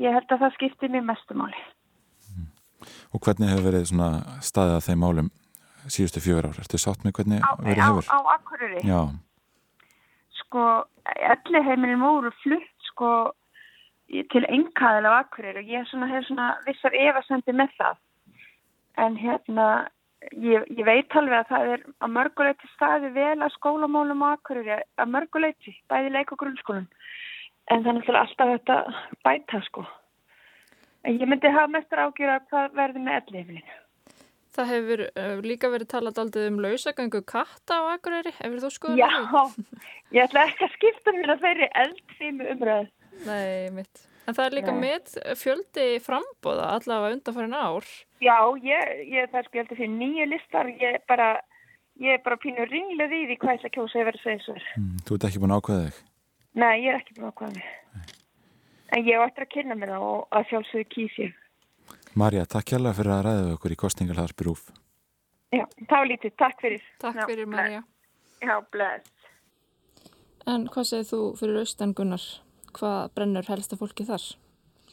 [0.00, 1.62] ég held að það skiptir mér mestumáli
[3.12, 5.28] Og hvernig hefur verið svona staðið að þeim málum
[5.92, 6.58] síðustu fjögur ár?
[6.62, 8.08] Ertu sátt með hvernig á, verið hefur?
[8.08, 8.80] Á, á Akureyri?
[8.88, 9.00] Já
[10.40, 10.64] Sko,
[11.04, 13.12] elli heimilinn voru flutt sko
[14.12, 18.00] til engaðilega á Akureyri og ég svona, hef svona vissar efasendi með það.
[19.02, 19.66] En hérna
[20.36, 24.70] ég, ég veit alveg að það er að mörguleiti staði vel að skólamálum og akkurir
[24.76, 26.88] að mörguleiti, bæði leik og grunnskólum.
[27.72, 28.78] En þannig að alltaf þetta
[29.24, 29.86] bæta sko.
[31.02, 33.80] En ég myndi hafa mestur ágjur að hvað verði með elliflinu
[34.52, 39.00] Það hefur uh, líka verið talað aldrei um lausagöngu katta á Akureyri, hefur þú skoðað
[39.00, 39.10] Já,
[40.12, 42.90] ég ætla ekki að skipta mér að þeirri eldfímu umræð
[43.26, 44.82] Nei, mitt En það er líka Nei.
[44.84, 47.86] með fjöldi frambóða allavega undanfærin ár.
[48.22, 51.28] Já, ég, ég það skildi fyrir nýju listar, ég er bara,
[51.98, 54.54] ég er bara pínur ringluð í því hvað að kjósa ég verið að segja svo.
[54.78, 55.98] Mm, þú ert ekki búin að ákveða þig?
[56.62, 58.14] Nei, ég er ekki búin að ákveða mig.
[58.92, 61.34] en ég á eftir að kynna mér það og að sjálfsögðu kýs ég.
[62.14, 64.62] Marja, takk hjálpa fyrir að ræða okkur í kostningalhaðarpi Rúf.
[65.52, 66.86] Já, þá lítið, takk fyrir.
[67.02, 67.82] Takk Já, fyrir Marja.
[68.38, 69.10] Já, bless.
[70.46, 72.22] En hvað segir þú fyrir austan Gunnar?
[72.76, 74.24] Hvað brennur helsta fólki þar?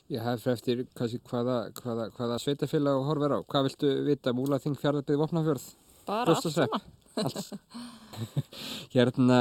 [0.09, 3.39] Ég hef eftir kannski, hvaða, hvaða, hvaða sveitafélag horfir á.
[3.45, 4.33] Hvað viltu vita?
[4.33, 5.67] Múlaþing, fjárðarbygð, vopnafjörð?
[6.07, 6.79] Bara allt sama.
[8.95, 9.39] hérna,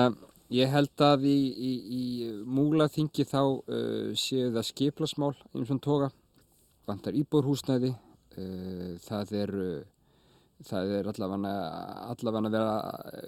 [0.53, 1.37] ég held að í,
[1.70, 2.05] í, í
[2.44, 6.11] Múlaþingi þá uh, séu það skiplasmál eins og toga.
[6.88, 7.94] Vantar íbúrhúsnæði.
[8.37, 9.55] Uh, það er...
[9.68, 9.87] Uh,
[10.66, 11.52] það er allavega
[12.12, 12.74] allavega vera,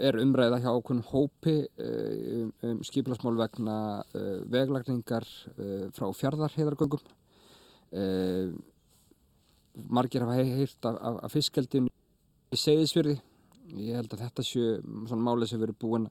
[0.03, 7.05] er umræða hjá okkur hópi um, um skiplasmál vegna uh, veglagningar uh, frá fjardarheðargöngum
[7.95, 8.51] uh,
[9.87, 11.93] margir hafa heilt af, af, af fiskaldinu
[12.51, 13.21] í segðisverði
[13.79, 16.09] ég held að þetta séu svona máli sem við erum búin,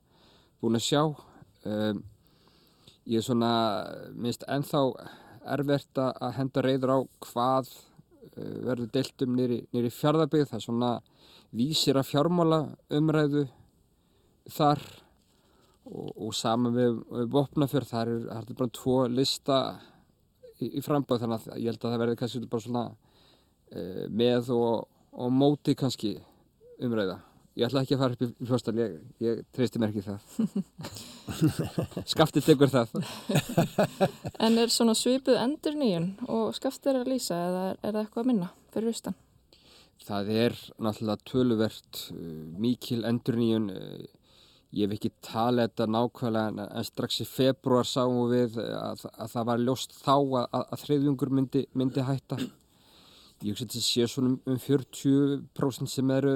[0.61, 1.01] búin að sjá.
[3.09, 3.49] Ég er svona
[4.15, 4.83] minnst ennþá
[5.57, 7.73] erfitt að henda reyður á hvað
[8.67, 10.91] verður deilt um nýri fjárðarbygð það svona
[11.55, 12.59] vísir að fjármála
[12.99, 13.45] umræðu
[14.49, 14.81] þar
[15.89, 19.59] og, og saman við, við vopnafjörð það er, er bara tvo lista
[20.59, 22.85] í, í framböð þannig að ég held að það verður kannski bara svona
[23.71, 23.81] e,
[24.21, 26.15] með og, og móti kannski
[26.79, 27.19] umræða
[27.59, 28.93] ég ætla ekki að fara upp í fljóstal ég,
[29.23, 30.19] ég treysti mér ekki það.
[32.13, 32.93] Skaftið tekur það.
[34.45, 38.05] En er svona svipuð endur nýjun og skaftið er að lýsa eða er, er það
[38.05, 39.17] eitthvað að minna fyrir austan?
[40.09, 42.21] Það er náttúrulega töluvert uh,
[42.63, 44.07] mikil endur nýjun uh,
[44.71, 49.51] ég hef ekki talið þetta nákvæmlega en strax í februar sáum við að, að það
[49.51, 52.39] var ljóst þá að, að þreyðjungur myndi, myndi hætta.
[53.39, 56.33] Ég hugsa að þetta sé svona um 40% sem eru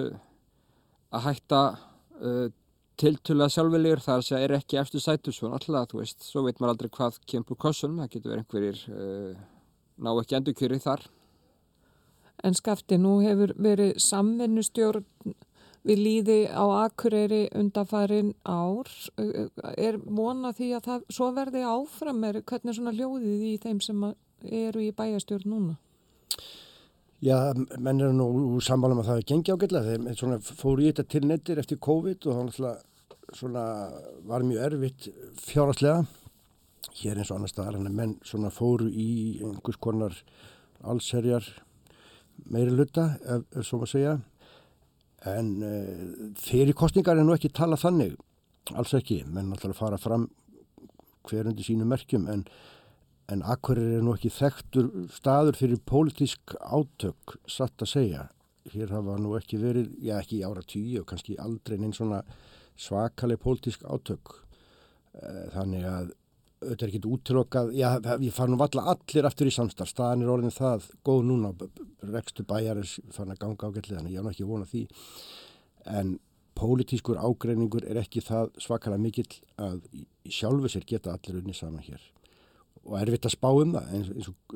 [1.13, 1.63] að hætta
[2.19, 2.45] uh,
[2.99, 6.75] tiltölulega sjálfvelir þar segja er ekki eftir sætu svo náttúrulega, þú veist, svo veit maður
[6.75, 9.43] aldrei hvað kemur kossunum, það getur verið einhverjir uh,
[10.03, 11.07] ná ekki endurkjöri þar
[12.43, 15.35] En skafti, nú hefur verið samvinnustjórn
[15.87, 18.89] við líði á Akureyri undafarin ár.
[19.75, 24.05] Er vona því að það svo verði áfram er hvernig svona hljóðið í þeim sem
[24.43, 25.77] eru í bæjastjórn núna?
[27.23, 29.93] Já, menn eru nú sammála með það að gengi ágætlega.
[30.19, 33.59] Þeir fóru í þetta til nettir eftir COVID og það
[34.27, 35.07] var mjög erfitt
[35.39, 36.01] fjáraslega.
[36.99, 38.17] Hér eins og annar staðar, en menn
[38.51, 40.17] fóru í einhvers konar
[40.83, 41.47] allserjar
[42.51, 44.17] meiri luta, ef, ef svo maður segja.
[45.31, 48.17] En uh, fyrir kostningar er nú ekki tala þannig,
[48.75, 49.21] alls ekki.
[49.31, 50.27] Menn alltaf fara fram
[51.29, 52.43] hverjandi sínu merkjum, en
[53.31, 58.23] En Akkurir er nú ekki þekktur staður fyrir pólitísk átök, satt að segja.
[58.73, 62.19] Hér hafa nú ekki verið, já ekki í ára tíu og kannski aldrei neins svona
[62.79, 64.33] svakaleg pólitísk átök.
[65.15, 66.11] Eh, þannig að
[66.63, 67.87] auðvitað er ekkit útlokkað, já
[68.23, 71.51] ég far nú valla allir aftur í samstarf, staðan er orðin það góð núna,
[72.07, 74.85] rekstu bæjar er fann að ganga ágætlega, þannig ég á ekki vona því.
[75.91, 76.17] En
[76.55, 79.83] pólitískur ágreiningur er ekki það svakalega mikill að
[80.31, 82.03] sjálfu sér geta allir unni saman hér
[82.83, 84.55] og erfitt að spá um það eins, eins, og,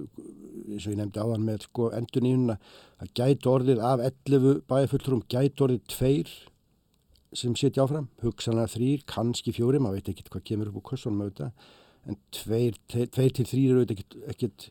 [0.68, 2.58] eins og ég nefndi áðan með sko, endur nýjuna
[3.04, 6.34] að gæti orðið af 11 bæðifulltúrum gæti orðið tveir
[7.36, 11.26] sem setja áfram, hugsanlega þrýr, kannski fjóri maður veit ekki hvað kemur upp úr kursunum
[11.26, 11.68] auðvitað,
[12.08, 14.70] en tveir, tveir til þrýr eru auðvitað ekkert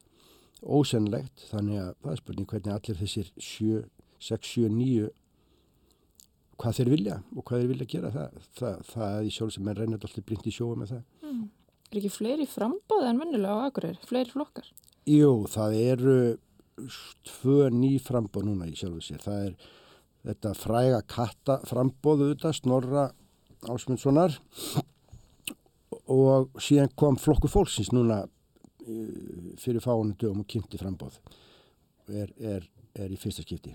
[0.65, 3.83] ósennlegt þannig að það er spurning hvernig allir þessir 7,
[4.29, 5.11] 6, 7, 9
[6.57, 9.71] hvað þeir vilja og hvað þeir vilja gera það, það, það er í sjálf sem
[9.71, 11.43] er reynið alltaf blind í sjóu með það mm.
[11.93, 14.01] Er ekki fleiri frambóð en vennilega á Akureyri?
[14.09, 14.67] Fleiri flokkar?
[15.07, 16.17] Jú, það eru
[17.29, 19.23] tvö ný frambóð núna í sjálfu sér.
[19.23, 19.55] Það er
[20.27, 23.07] þetta fræga katta frambóðu þetta, Snorra
[23.71, 24.35] Ásmundssonar
[26.13, 31.19] og síðan kom flokku fólksins núna eh, fyrir fáinu dögum og kynnti frambóð.
[32.11, 33.75] Er, er, er í fyrsta skipti.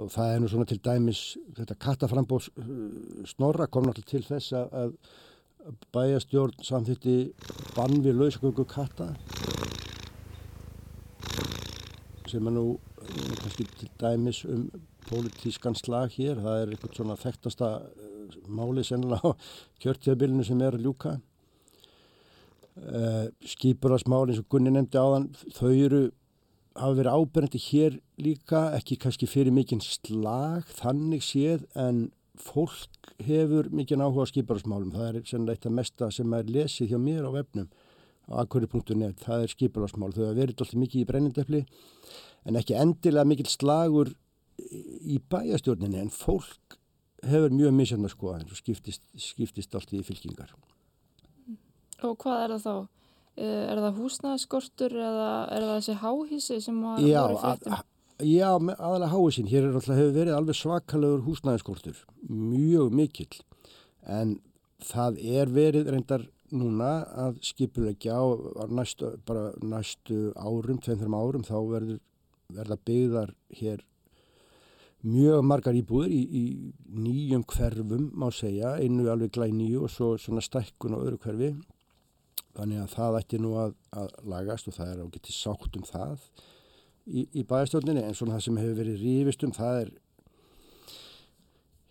[0.00, 4.56] Og það er nú svona til dæmis, þetta kattaframbóð eh, Snorra kom náttúrulega til þess
[4.56, 4.96] að
[5.94, 7.16] bæjastjórn samþýtti
[7.76, 9.12] bann við lausgöngu katta
[12.30, 12.64] sem er nú
[13.40, 14.68] kannski til dæmis um
[15.10, 16.38] pólitískan slag hér.
[16.38, 19.38] Það er eitthvað svona þekktasta uh, máli sennilega á
[19.82, 21.16] kjörtíðabilinu sem er ljúka.
[22.80, 26.04] Uh, skýpurasmál eins og Gunni nefndi áðan þau eru
[26.78, 32.06] hafa verið ábyrgandi hér líka ekki kannski fyrir mikinn slag þannig séð en
[32.40, 34.94] fólk hefur mikið áhuga á skiparásmálum.
[34.94, 37.68] Það er sennilega eitt af mesta sem er lesið hjá mér á vefnum
[38.30, 39.22] á akkuri.net.
[39.24, 40.12] Það er skiparásmál.
[40.14, 41.62] Þau hafa verið alltaf mikið í brennindefli
[42.48, 44.12] en ekki endilega mikil slagur
[44.60, 46.78] í bæjastjórninni en fólk
[47.26, 50.54] hefur mjög misjönda skoðan og skiptist, skiptist alltaf í fylkingar.
[52.06, 52.74] Og hvað er það þá?
[53.40, 57.76] Er það húsnæðaskortur eða er það þessi háhísi sem Já, voru fréttum?
[57.76, 57.89] að,
[58.26, 59.48] já aðalega háisinn.
[59.50, 62.04] Hér er alltaf hefur verið alveg svakalegur húsnæðiskortur.
[62.28, 63.40] Mjög mikill.
[64.06, 64.38] En
[64.84, 68.24] það er verið reyndar núna að skipulegja á
[68.70, 69.12] næstu,
[69.62, 72.00] næstu árum, tveim þreim árum, þá verður,
[72.50, 73.84] verða byggðar hér
[75.06, 76.44] mjög margar íbúður í, í
[76.92, 81.50] nýjum hverfum má segja, einu alveg glæð nýju og svo svona stækkun á öðru hverfi
[82.56, 85.86] þannig að það ætti nú að, að lagast og það er á getið sátt um
[85.88, 86.26] það
[87.10, 89.90] í, í bæastjórninni en svona það sem hefur verið rífist um það er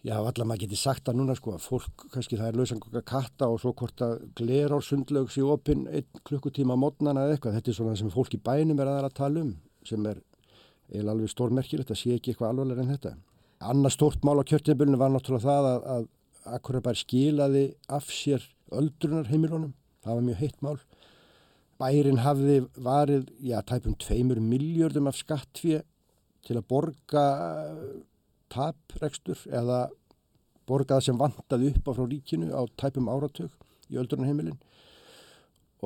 [0.08, 3.50] já, allar maður getið sagt það núna sko að fólk, kannski það er lausangokka katta
[3.52, 7.80] og svo hvort að glerár sundlaug sé opinn einn klukkutíma mótnana eða eitthvað, þetta er
[7.80, 9.56] svona það sem fólk í bænum er aðra að tala um
[9.88, 10.22] sem er
[10.90, 13.12] eiginlega alveg stórmerkilegt að sé ekki eitthvað alvarlega en þetta.
[13.70, 16.08] Annars stórt mál á kjörtjabölinu var náttúrulega það að, að
[16.56, 19.74] Akurabær skilaði af sér öldrunarheimilunum.
[20.06, 20.78] Það var mjög heitt mál.
[21.80, 25.86] Bærin hafði varið, já, tæpum tveimur miljardum af skattfíð
[26.48, 28.00] til að borga eh,
[28.52, 29.86] taprekstur eða
[30.70, 33.54] borga það sem vantaði upp á frá ríkinu á tæpum áratug
[33.90, 34.60] í öldrunarheimilin.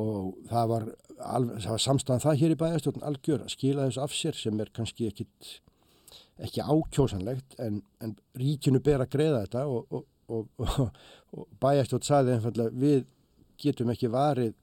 [0.01, 0.87] Og það var,
[1.19, 5.11] var samstæðan það hér í bæðastjórn algjör að skila þessu af sér sem er kannski
[5.11, 5.51] ekkit,
[6.41, 10.89] ekki ákjósanlegt en, en ríkinu ber að greiða þetta og, og, og,
[11.37, 13.05] og bæðastjórn saði einfallega við
[13.61, 14.57] getum ekki varið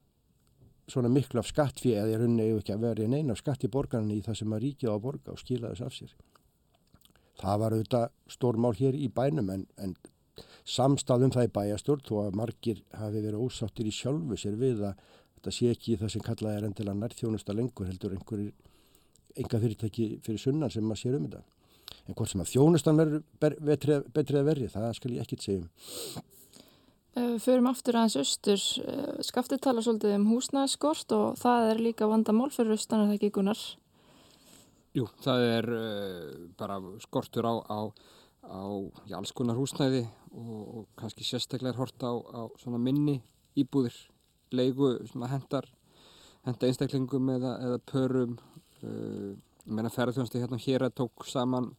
[0.89, 4.17] svona miklu af skattfíð eða ég runni ekki að vera í neina skatt í borgarni
[4.17, 6.15] í það sem að ríkið á að borga og skila þessu af sér.
[7.41, 9.95] Það var auðvitað stórmál hér í bænum en, en
[10.67, 15.07] samstæðum það í bæjastjórn þó að margir hafi verið ósáttir í sjálfu sér við að
[15.37, 18.53] þetta sé ekki það sem kallað er endilega nærþjónusta lengur heldur einhverjir
[19.41, 21.41] enga fyrirtæki fyrir sunnan sem maður sér um þetta.
[22.07, 25.69] En hvort sem að þjónustan verður betri að verri, það skal ég ekkit segja um.
[27.11, 28.61] Við förum aftur aðeins austur.
[29.27, 33.31] Skaftið tala svolítið um húsnæðskort og það er líka vandamál fyrir austan að það ekki
[33.35, 33.63] gunnar.
[34.95, 37.79] Jú, það er uh, bara skortur á, á,
[38.47, 38.63] á
[39.07, 42.43] já, alls konar húsnæði og, og kannski sérstaklega er hort á, á
[42.75, 43.21] minni
[43.59, 43.95] íbúðir,
[44.51, 44.97] leigu,
[45.31, 45.67] hendar,
[46.47, 48.35] henda einstaklingum eða, eða pörum.
[48.83, 51.73] Uh, ég meina ferðarþjónsti hérna hér tók saman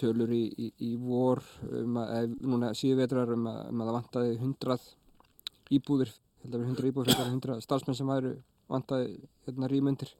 [0.00, 3.96] tölur í, í, í vor, um að, núna síðu vetrar um að, um að það
[3.98, 4.90] vantaði hundrað
[5.78, 8.34] íbúðir, held að vera hundra íbúðir, hundra starfsmenn sem væru
[8.70, 10.12] vantaði hérna rýmundir.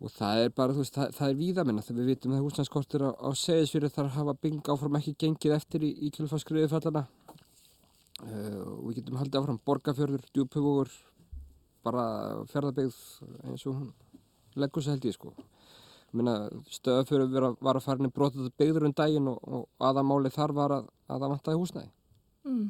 [0.00, 3.02] Og það er bara, þú veist, það, það er víðamenn þegar við vitum að húsnæðskortur
[3.04, 7.02] á, á segisfyrir þar hafa bing áfram ekki gengið eftir í, í kjölfarskriðu fallana
[8.24, 10.94] uh, og við getum haldið áfram borgarfjörður, djúphöfugur
[11.84, 12.04] bara
[12.48, 12.96] ferðarbyggð
[13.50, 13.90] eins og hún
[14.60, 15.34] leggur sér held ég sko
[16.12, 20.76] stöðafjörður var að fara inn í brotað byggður um daginn og, og aðamáli þar var
[20.80, 21.90] að, að það vantaði húsnæði
[22.48, 22.68] mm.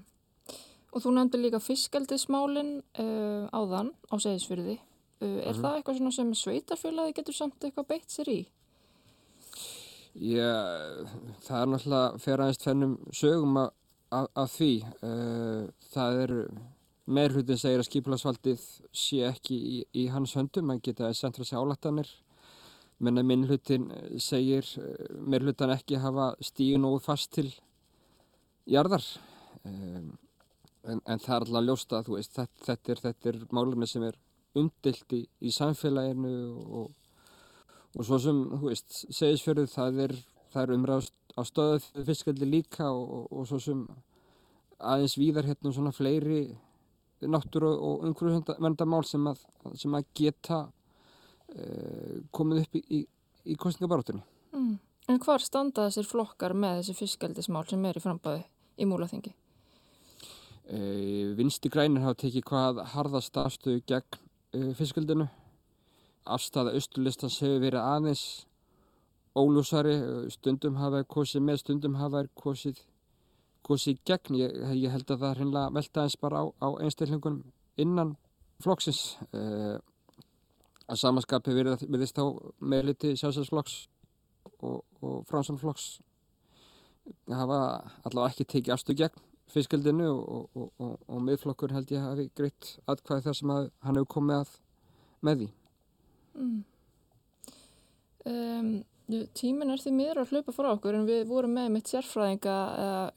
[0.90, 4.80] Og þú nefndi líka fiskaldismálin uh, áðan á segisfyrði
[5.20, 5.60] Uh, er mm.
[5.60, 8.38] það eitthvað sem sveitarfélagi getur samt eitthvað beitt sér í?
[10.16, 10.54] Já,
[11.44, 14.70] það er náttúrulega fyrir aðeins tvennum sögum af því.
[15.04, 16.32] Uh, það er,
[17.04, 18.64] meirhlutin segir að skipilagsvaldið
[18.96, 22.08] sé ekki í, í hans höndum, hann geta frá sig álættanir.
[23.00, 23.86] Menn að minnhlutin
[24.20, 24.66] segir
[25.24, 27.48] meirhlutan ekki hafa stíu nógu fast til
[28.68, 29.04] jarðar.
[29.64, 30.10] Um,
[30.84, 34.04] en, en það er alltaf ljósta, þú veist, þetta, þetta er, þetta er málumni sem
[34.06, 34.18] er
[34.58, 36.34] umdilt í, í samfélaginu
[36.80, 36.90] og,
[37.96, 40.16] og svo sem, veist, segisfjörðu það er,
[40.62, 43.84] er umræðast á stöðu fiskaldi líka og, og, og svo sem
[44.80, 46.42] aðeins víðar hérna svona fleiri
[47.20, 49.26] náttúru og umhverjumvendamál sem,
[49.76, 50.62] sem að geta
[52.30, 54.22] komið upp í, í, kostningabaróttunni.
[54.54, 54.78] Mm.
[55.10, 58.44] En hvar standa þessir flokkar með þessi fiskaldismál sem er í frambæði
[58.78, 59.32] í múlaþingi?
[60.70, 65.26] Uh, Vinsti grænir hafa tekið hvað harðast afstöðu gegn uh, fiskaldinu.
[66.30, 68.24] Afstæða austurlistans hefur verið aðeins
[69.34, 69.96] ólúsari,
[70.30, 72.78] stundum hafa kosið með, stundum hafa kosið,
[73.66, 74.38] kosið gegn.
[74.44, 77.42] Ég, ég held að það er veltaðins bara á, á einstaklingunum
[77.80, 78.14] innan
[78.62, 79.16] flokksins.
[79.34, 79.80] Uh,
[80.90, 82.24] að samanskapi verðist þá
[82.58, 83.76] meðliti sjálfsæðsflokks
[84.66, 85.88] og, og fransamflokks
[87.30, 87.60] hafa
[88.06, 93.26] allavega ekki tekið afstöðu gegn fiskaldinu og, og, og, miðflokkur held ég hafi greitt aðkvæði
[93.26, 94.52] þar sem að hann hefur komið að
[95.26, 95.48] með því.
[96.40, 96.58] Mm.
[98.30, 98.68] Um,
[99.34, 102.56] tímin er því miður að hlaupa frá okkur en við vorum með mitt sérfræðinga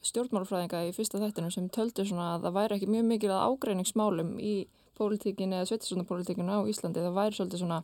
[0.10, 4.56] stjórnmálfræðinga í fyrsta þættinu sem töldu að það væri ekki mjög mikil að ágreiningsmálum í
[4.98, 7.04] pólitíkinu eða sveitisvöndapólitíkinu á Íslandi.
[7.04, 7.80] Það væri svolítið svona,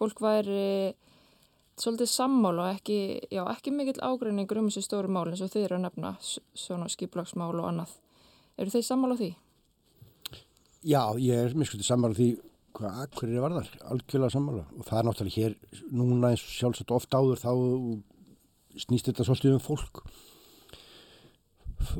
[0.00, 0.64] fólk væri
[1.78, 2.98] svolítið sammál og ekki,
[3.30, 6.14] já, ekki mikill ágreiningur um þessu stóru mál eins og þeir eru að nefna
[6.58, 7.94] svona skiplagsmál og annað.
[8.58, 9.32] Eru þeir sammál á því?
[10.86, 12.30] Já, ég er mjög svolítið sammál á því
[12.78, 15.54] hvað akkurir var þar, algjörlega sammála og það er náttúrulega hér
[15.90, 17.52] núna eins og sjálfsagt ofta áður þá
[18.84, 20.02] snýst þetta svolítið um fólk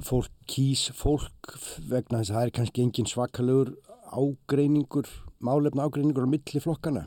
[0.07, 1.55] fólk kýs fólk
[1.89, 3.73] vegna þess að það er kannski engin svakalegur
[4.13, 5.09] ágreiningur
[5.45, 7.07] málefna ágreiningur á milli flokkana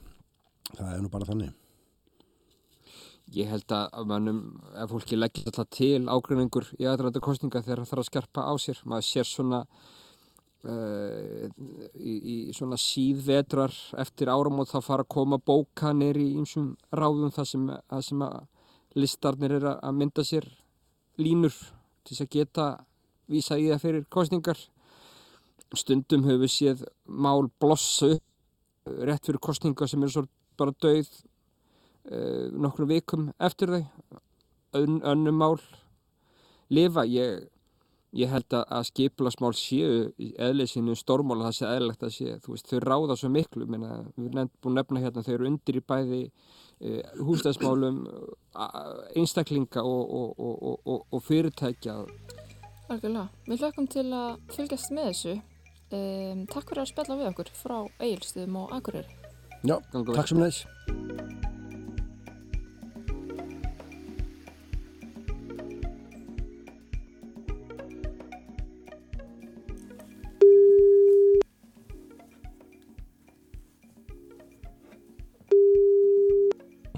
[0.77, 1.57] það er nú bara þannig.
[3.31, 4.39] Ég held að mannum,
[4.75, 8.53] ef fólki leggir alltaf til ágreiningur í aðræða kostninga þegar það þarf að skerpa á
[8.59, 8.85] sér.
[8.85, 9.65] Maður sér svona
[10.61, 11.47] Uh,
[11.97, 17.47] í, í svona síðvetrar eftir áramót þá fara að koma bókanir í einsum ráðum það
[17.49, 18.35] sem, það sem að
[19.01, 20.45] listarnir er að mynda sér
[21.17, 21.55] línur
[22.05, 22.67] til þess að geta
[23.33, 24.61] vísa í það fyrir kostningar
[25.79, 28.17] stundum höfum við séð mál blossu
[28.85, 30.27] rétt fyrir kostningar sem er
[30.59, 31.07] bara dauð
[32.11, 33.85] uh, nokkru vikum eftir þau
[34.71, 35.57] Ön, önnum mál
[36.71, 37.49] lifa ég
[38.11, 43.15] Ég held að skipilasmál séu eðleysinu stormála það sé eðlilegt að sé, veist, þau ráða
[43.15, 48.01] svo miklu, minna, við erum búin nefna hérna, þau eru undir í bæði e, húsdæðsmálum,
[49.15, 51.95] einstaklinga og, og, og, og fyrirtækja.
[52.91, 55.39] Algjörlega, við hlökkum til að fylgjast með þessu.
[55.91, 55.99] E,
[56.47, 59.11] takk fyrir að spella við okkur frá Egilstöðum og Akureyri.
[59.67, 60.63] Já, takk sem neðs.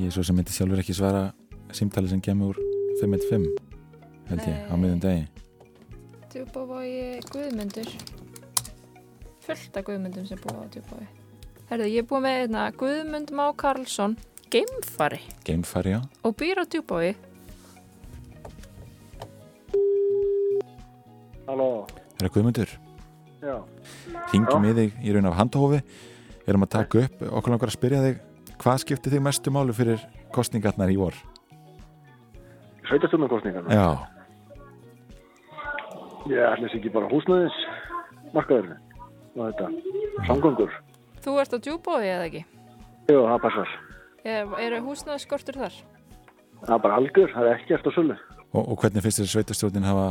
[0.03, 1.29] Ég er svo sem myndi sjálfur ekki svara
[1.73, 2.57] símtali sem kemur úr
[2.99, 3.45] 515
[4.29, 5.23] held ég á miðun degi
[6.33, 7.89] Djúbavogi Guðmundur
[9.43, 11.09] fullt af Guðmundum sem búið á Djúbavogi
[11.69, 14.15] Herðu, ég er búið með einna Guðmund Má Karlsson
[14.53, 15.19] Geimfari.
[15.47, 16.01] Geimfari, já.
[16.23, 17.15] Og býr á Djúbavogi
[21.47, 21.85] Halló.
[22.17, 22.69] Er það Guðmundur?
[23.43, 23.55] Já.
[24.31, 25.81] Ringjum í þig í raun af handhófi
[26.47, 28.21] erum að taka upp, okkur langar að spyrja þig
[28.63, 29.99] hvað skiptir þig mestu málu fyrir
[30.35, 31.17] kostningarnar í vor?
[32.87, 33.75] Sveitastöndarkostningarnar?
[33.75, 33.89] Já.
[36.31, 37.59] Ég ætla þess ekki bara húsnæðis
[38.31, 38.92] markaðurinn
[39.35, 39.69] og þetta,
[40.27, 40.75] samgöngur
[41.23, 42.43] Þú ert á Djúbavogi eða ekki?
[43.09, 43.73] Jú, það passar
[44.23, 45.79] Er, er húsnaðskortur þar?
[46.63, 48.17] Það er bara algjör, það er ekki eftir sölu
[48.53, 50.07] og, og hvernig finnst þér sveitastjórnin hafa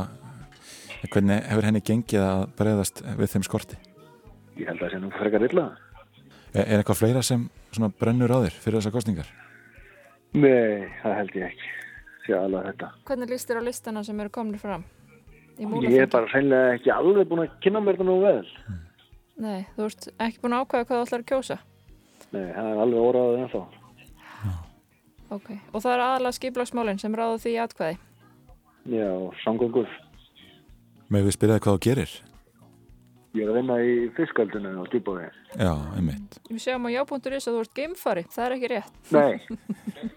[1.11, 3.79] hvernig hefur henni gengið að bregðast við þeim skorti?
[4.59, 5.69] Ég held að það sé nú frekar illa
[6.53, 7.47] Er, er eitthvað fleira sem
[7.97, 9.31] brennur á þér fyrir þessar kostningar?
[10.37, 11.71] Nei, það held ég ekki
[12.23, 14.85] Hvernig líst þér á listana sem eru komin fram?
[15.59, 18.45] Ég er bara hreinlega ekki alveg búin að kynna mér þetta nú vel
[19.41, 21.57] Nei, þú ert ekki búin að ákvæða hvað þú ætlar að kjósa?
[22.33, 23.63] Nei, það er alveg óráðið ennþá.
[25.33, 27.97] Ok, og það er aðalega skiplagsmálinn sem ráðu því atkvæði?
[28.93, 29.09] Já,
[29.41, 29.89] samgöngur.
[31.13, 32.13] Með við spyrjaði hvað þú gerir?
[33.33, 35.25] Ég er að vinna í fiskaldinu á djúbóði
[35.57, 36.35] Já, einmitt.
[36.51, 38.99] Við séum á já.is að þú ert geimfari, það er ekki rétt.
[39.09, 39.33] Nei.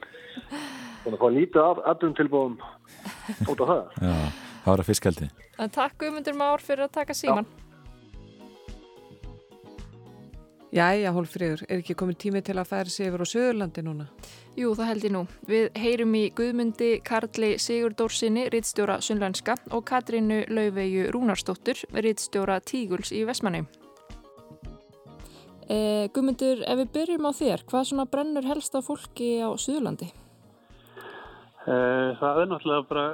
[1.06, 2.58] Þannig að fá lítið af aðdum tilbúum
[3.46, 3.82] út á það.
[4.02, 4.14] Já,
[4.66, 5.28] það var að fiskaldi
[5.62, 7.65] En takk Guðmundur Már fyrir að taka síman Já.
[10.74, 14.08] Jæja, Hólfríður, er ekki komin tími til að færa sig yfir á Söðurlandi núna?
[14.58, 15.20] Jú, það held ég nú.
[15.46, 23.22] Við heyrum í Guðmundi Karli Sigurdórsinni, rittstjóra Sunnlænska og Katrínu Laufeyju Rúnarsdóttur, rittstjóra Tíguls í
[23.28, 23.62] Vestmanni.
[25.70, 30.10] Eh, Guðmundur, ef við byrjum á þér, hvað svona brennur helst á fólki á Suðurlandi?
[31.66, 33.06] Eh, það er náttúrulega bara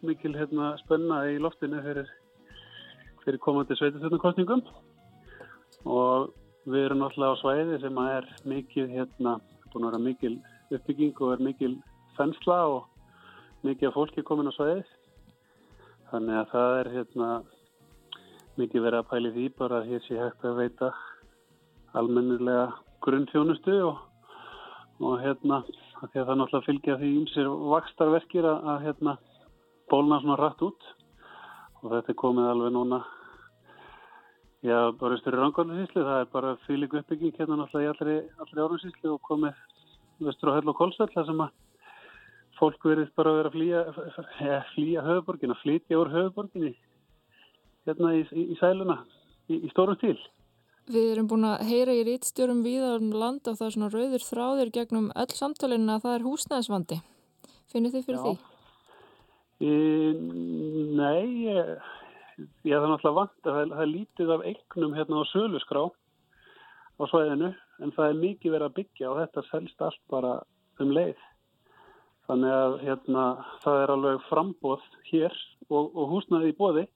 [0.00, 2.08] mikil hérna, spenna í loftinu fyrir,
[3.22, 4.64] fyrir komandi sveitastöndakostningum
[5.84, 6.32] og
[6.66, 9.36] Við erum náttúrulega á svæði sem er mikil, hérna,
[9.70, 10.32] búin að vera mikil
[10.74, 11.74] uppbygging og er mikil
[12.16, 12.88] fensla og
[13.62, 14.80] mikið af fólki komin á svæði.
[16.10, 17.28] Þannig að það er hérna,
[18.58, 20.90] mikið verið að pæli því bara að hér sé hægt að veita
[21.94, 22.66] almennilega
[23.06, 24.02] grunnfjónustu og,
[25.06, 25.62] og hérna,
[26.02, 29.18] að því að það náttúrulega fylgja því ymsir vakstarverkir að, að hérna,
[29.86, 30.90] bólna svona rætt út
[31.84, 33.04] og þetta er komið alveg núna
[34.64, 38.62] Já, bara Östur í Rangárnarsýslu, það er bara fylg uppbygging hérna náttúrulega í allri, allri
[38.64, 41.50] árunsýslu og komið Östur á Höll og Kolsvall, það sem að
[42.56, 43.82] fólk verið bara að vera að flýja,
[44.46, 46.72] ja, flýja höfuborgin, að flytja úr höfuborginni
[47.86, 48.96] hérna í, í, í sæluna,
[49.50, 50.16] í, í stórum stíl.
[50.86, 54.72] Við erum búin að heyra í rítstjórum viðan land og það er svona rauður þráðir
[54.74, 56.98] gegnum öll samtalinu að það er húsnæðisvandi.
[57.72, 58.26] Finnir þið fyrir Já.
[58.26, 58.34] því?
[59.66, 59.74] Í,
[60.96, 61.26] nei,
[62.38, 65.84] ég Já, það náttúrulega vant að það, er lítið af eignum hérna á söluskrá
[66.96, 67.52] á svæðinu
[67.84, 70.34] en það er mikið verið að byggja og þetta selst allt bara
[70.80, 71.24] um leið.
[72.26, 73.24] Þannig að hérna,
[73.62, 75.34] það er alveg frambóð hér
[75.70, 76.86] og, og húsnaði í bóði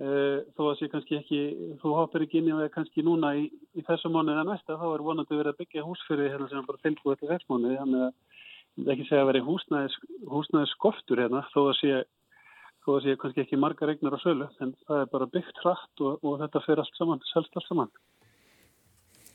[0.00, 1.38] Uh, þó að sé kannski ekki,
[1.82, 3.42] þú hoppar ekki inn í það kannski núna í,
[3.76, 6.64] í þessu mánuði eða næsta, þá er vonandi verið að byggja hús fyrir hérna sem
[6.64, 9.98] bara tilbúið til þess mánuði, þannig að ekki segja að veri húsnæðis,
[10.32, 12.00] húsnæðis skortur hérna, þó að sé,
[12.84, 16.04] þó að sé kannski ekki marga regnar á sölu, en það er bara byggt hratt
[16.04, 17.92] og, og þetta fyrir allt saman, selst allt saman.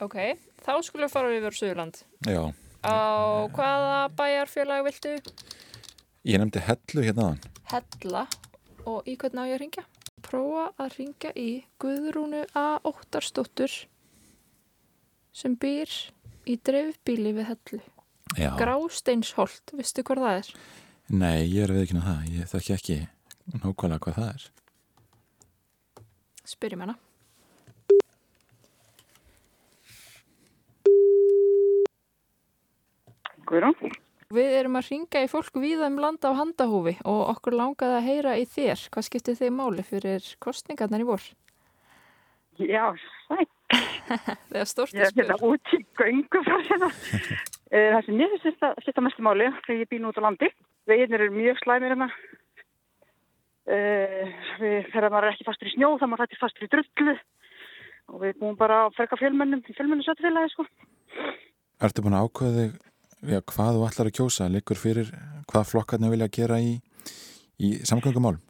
[0.03, 0.17] Ok,
[0.65, 2.01] þá skulum við fara yfir Suðurland.
[2.27, 2.41] Já.
[2.85, 2.97] Á
[3.55, 5.17] hvaða bæjarfélag viltu?
[6.25, 7.29] Ég nefndi hellu hérna.
[7.71, 8.25] Hella
[8.85, 9.85] og í hvernig á ég að ringja?
[10.25, 11.49] prófa að ringa í
[11.81, 12.79] Guðrúnu A.
[12.85, 13.73] Óttarsdóttur
[15.35, 15.91] sem býr
[16.47, 17.81] í dreifbíli við hellu.
[18.35, 18.51] Já.
[18.59, 20.49] Grásteinsholt, vistu hvað það er?
[21.13, 22.31] Nei, ég er við ekki með það.
[22.35, 22.97] Ég þekki ekki
[23.53, 24.47] nákvæmlega hvað það er.
[26.45, 26.97] Spyrjum hana.
[33.45, 33.93] Guðrún?
[34.33, 38.07] Við erum að ringa í fólk viða um landa á handahúfi og okkur langaði að
[38.07, 38.87] heyra í þér.
[38.91, 41.27] Hvað skiptir þið máli fyrir kostningarnar í vor?
[42.57, 42.89] Já,
[43.27, 43.51] sæk.
[44.49, 45.11] Það er stort að spyrja.
[45.11, 46.89] Ég er hérna út í göngu frá hérna.
[47.93, 50.49] Það sem ég finnst að skipta mestu máli þegar ég býn út á landi.
[50.89, 52.09] Veginir eru mjög slæmir hérna.
[53.66, 57.16] Við þegar maður er ekki fastur í snjó þá maður hættir fastur í drullu
[58.13, 60.68] og við búum bara að ferka fjölmennum fjölmennu sötufélagi sko.
[61.82, 62.76] Ertu búin að ákveða þig
[63.26, 65.07] Já, hvað þú ætlar að kjósa, likur fyrir
[65.49, 66.76] hvað flokkarnir vilja gera í,
[67.57, 68.41] í samgöngumálum?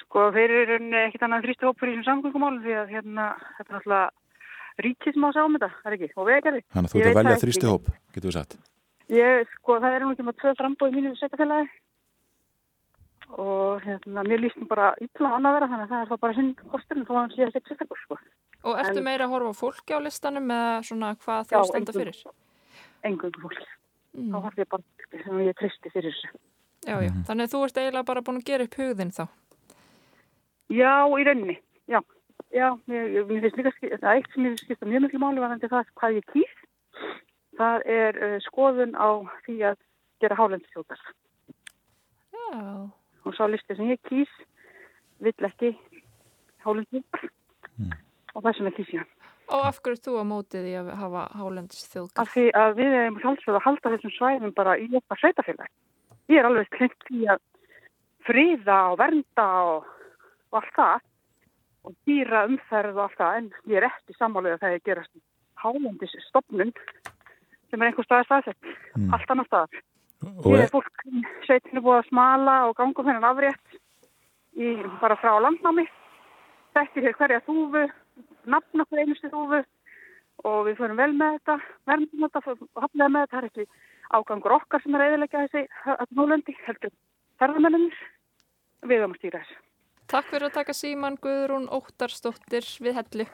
[0.00, 3.28] Sko, þeir eru ekkit annað þrýstu hópur í þessum samgöngumálum því að hérna,
[3.58, 6.62] þetta er alltaf ríkið sem á að sjá um þetta, það er ekki, og vegarði.
[6.74, 8.58] Þannig að þú ert að velja þrýstu hóp, getur við sagt?
[9.14, 11.70] Ég, sko, það er nú ekki með tvö frambóð í mínu setjafélagi
[13.34, 16.36] og hérna, mér líst nú bara illa annað vera, þannig að það er það bara
[16.38, 18.18] hinn kosturinn þó að hann sé að setja sérstaklega, sko.
[18.66, 22.20] Og ertu en, meira að horfa fólki á listanum eða svona hvað þau standa fyrir?
[23.06, 23.62] engöngu fólk.
[24.16, 24.30] Mm.
[24.32, 26.30] Þá har ég bara sem ég tristi fyrir þessu.
[26.86, 27.12] Já, já.
[27.28, 29.24] Þannig að þú ert eiginlega bara búin að gera upp hugðin þá?
[30.72, 31.56] Já, í rauninni.
[31.90, 32.00] Já,
[32.54, 32.68] já.
[32.90, 35.92] Mér, mér finnst líka, það er eitt sem ég skipta mjög mjög máli varðandi það
[36.00, 36.54] hvað ég kýr.
[37.56, 39.08] Það er uh, skoðun á
[39.46, 39.78] því að
[40.22, 41.02] gera hálendstjókar.
[42.36, 42.62] Já.
[43.26, 44.32] Og svo listið sem ég kýs
[45.24, 45.72] vill ekki
[46.64, 47.28] hálendstjókar.
[47.76, 47.94] Mm.
[48.34, 49.12] Og það sem ég kýs ég.
[49.46, 52.22] Og af hverju þú að mótið í að hafa hálendis þjóðgarð?
[52.22, 55.68] Af því að við erum sjálfsögð að halda þessum svæðum bara í eitthvað sveitafélag.
[56.26, 57.42] Ég er alveg klengt í að
[58.26, 59.86] fríða og vernda og,
[60.50, 61.04] og allt það
[61.86, 65.14] og dýra umferð og allt það en ég er ekki sammálega þegar ég gerast
[65.62, 66.74] hálendis stopnun
[67.70, 69.12] sem er einhver staðar staðsett, mm.
[69.14, 69.84] allt annar staðar.
[70.26, 71.04] Ég er fólk
[71.46, 73.78] sveitinu búið að smala og gangum hennan afrétt
[74.56, 75.86] í, bara frá landnámi.
[76.76, 77.86] Þetta er hverja þúfu
[78.50, 79.62] nafn okkur einustu þúfu
[80.46, 81.56] og við förum vel með þetta,
[81.90, 83.66] verðum þetta og hafnaði með þetta, það er ekki
[84.16, 86.92] ágangur okkar sem er eðilegja þessi núlendi, heldur
[87.40, 88.02] ferðamennir,
[88.86, 89.62] við höfum að stýra þessu.
[90.06, 93.26] Takk fyrir að taka síman Guðrún Óttarsdóttir við helli.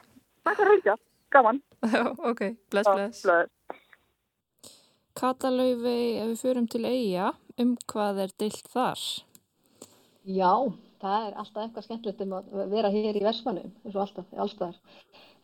[0.47, 0.95] Takk fyrir að hölja,
[1.35, 1.61] gaman.
[2.31, 3.21] ok, bless, bless.
[3.21, 3.51] bless.
[5.19, 9.01] Katalauði, ef við förum til eiga, um hvað er deilt þar?
[10.25, 10.53] Já,
[11.03, 14.79] það er alltaf eitthvað skemmtilegt um að vera hér í Vestmannum, eins og alltaf, allstaðar.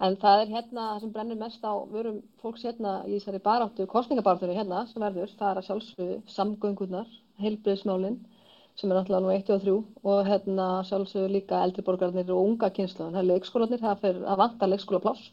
[0.08, 4.58] En það er hérna sem brennur mest á vörum fólks hérna í þessari baráttu, kostningabaráttunni
[4.58, 7.10] hérna sem verður, það er að sjálfsögðu samgöngunar,
[7.44, 8.20] heilbriðsmálinn
[8.80, 9.76] sem er alltaf nú 1 og 3
[10.14, 13.12] og hérna sjálfsögðu líka eldriborgarnir og unga kynslu.
[13.12, 15.30] Það er leikskólanir, það fyrir að vanta leikskólapláss.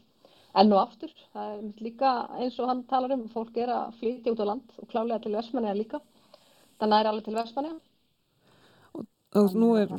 [0.57, 4.33] Enn og aftur, það er líka eins og hann talar um, fólk er að flytja
[4.33, 6.01] út á land og klálega til Vestmanniða líka.
[6.79, 7.79] Þannig er alveg til Vestmanniða
[9.35, 9.89] Og nú er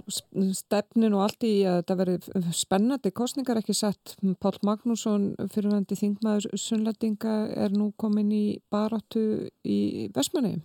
[0.56, 4.14] stefnin og allt í að þetta verði spennandi kostningar ekki sett.
[4.40, 9.22] Pál Magnússon, fyrirvændi þingmaður Sunnlætinga, er nú komin í baráttu
[9.68, 10.56] í Vestmanni,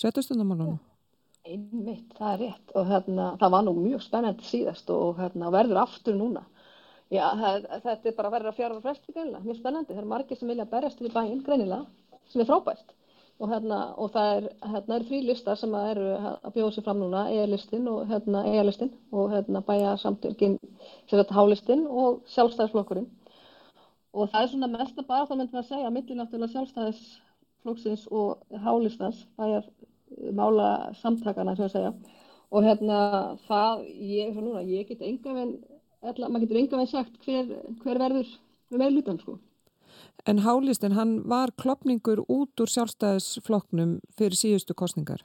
[0.00, 0.78] svetastundamálanum.
[1.48, 5.84] Einmitt, það er rétt og hérna, það var nú mjög spennandi síðast og hérna, verður
[5.84, 6.46] aftur núna.
[7.08, 9.94] Já, það, þetta er bara verður að fjara á fresti greinilega, mjög spennandi.
[9.94, 12.90] Það er margir sem vilja berjast við bæinn greinilega, sem er frábært.
[13.38, 16.98] Og, hérna, og það er, hérna, er þrý listar sem eru að bjóða sér fram
[17.00, 17.22] núna.
[17.32, 20.58] EA-listin og hérna, EA-listin og hérna, bæja samtökin
[21.08, 23.06] H-listin og sjálfstæðisflokkurinn.
[24.12, 28.04] Og það er svona mest að bara þá myndum við að segja millir náttúrulega sjálfstæðisflokksins
[28.10, 30.68] og H-listans bæjar eh, mála
[31.00, 31.94] samtakana sem ég segja.
[32.50, 33.00] Og hérna
[33.46, 35.56] það ég, núna, ég get enga veginn
[36.02, 38.32] maður getur enga veginn sagt hver, hver verður
[38.70, 39.38] með meðlutan sko
[40.26, 45.22] En Hálistinn, hann var klopningur út úr sjálfstæðisflokknum fyrir síðustu kostningar.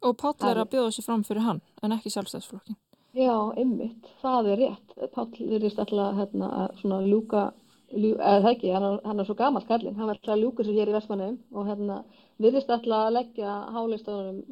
[0.00, 2.78] Og Páll er að bjóða sér fram fyrir hann, en ekki sjálfstæðisflokkin.
[3.18, 4.94] Já, ymmit, það er rétt.
[5.14, 7.44] Páll virðist alltaf hérna, svona ljúka,
[7.92, 10.66] ljú, eða það ekki, hann er, hann er svo gammal kallinn, hann verður alltaf ljúka
[10.66, 11.98] sér hér í Vestmannheim og hérna
[12.38, 14.42] virðist alltaf að leggja Hálistanum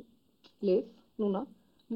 [0.67, 0.83] lið
[1.23, 1.47] núna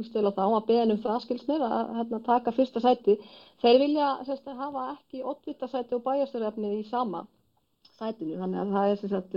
[0.06, 3.16] stölu á það, að beðin um það skilst mér að hérna, taka fyrsta sæti.
[3.62, 7.24] Þeir vilja sérst, hafa ekki oddvita sæti og bæjastörefni í sama
[7.98, 9.36] sætinu, þannig að það er sérst,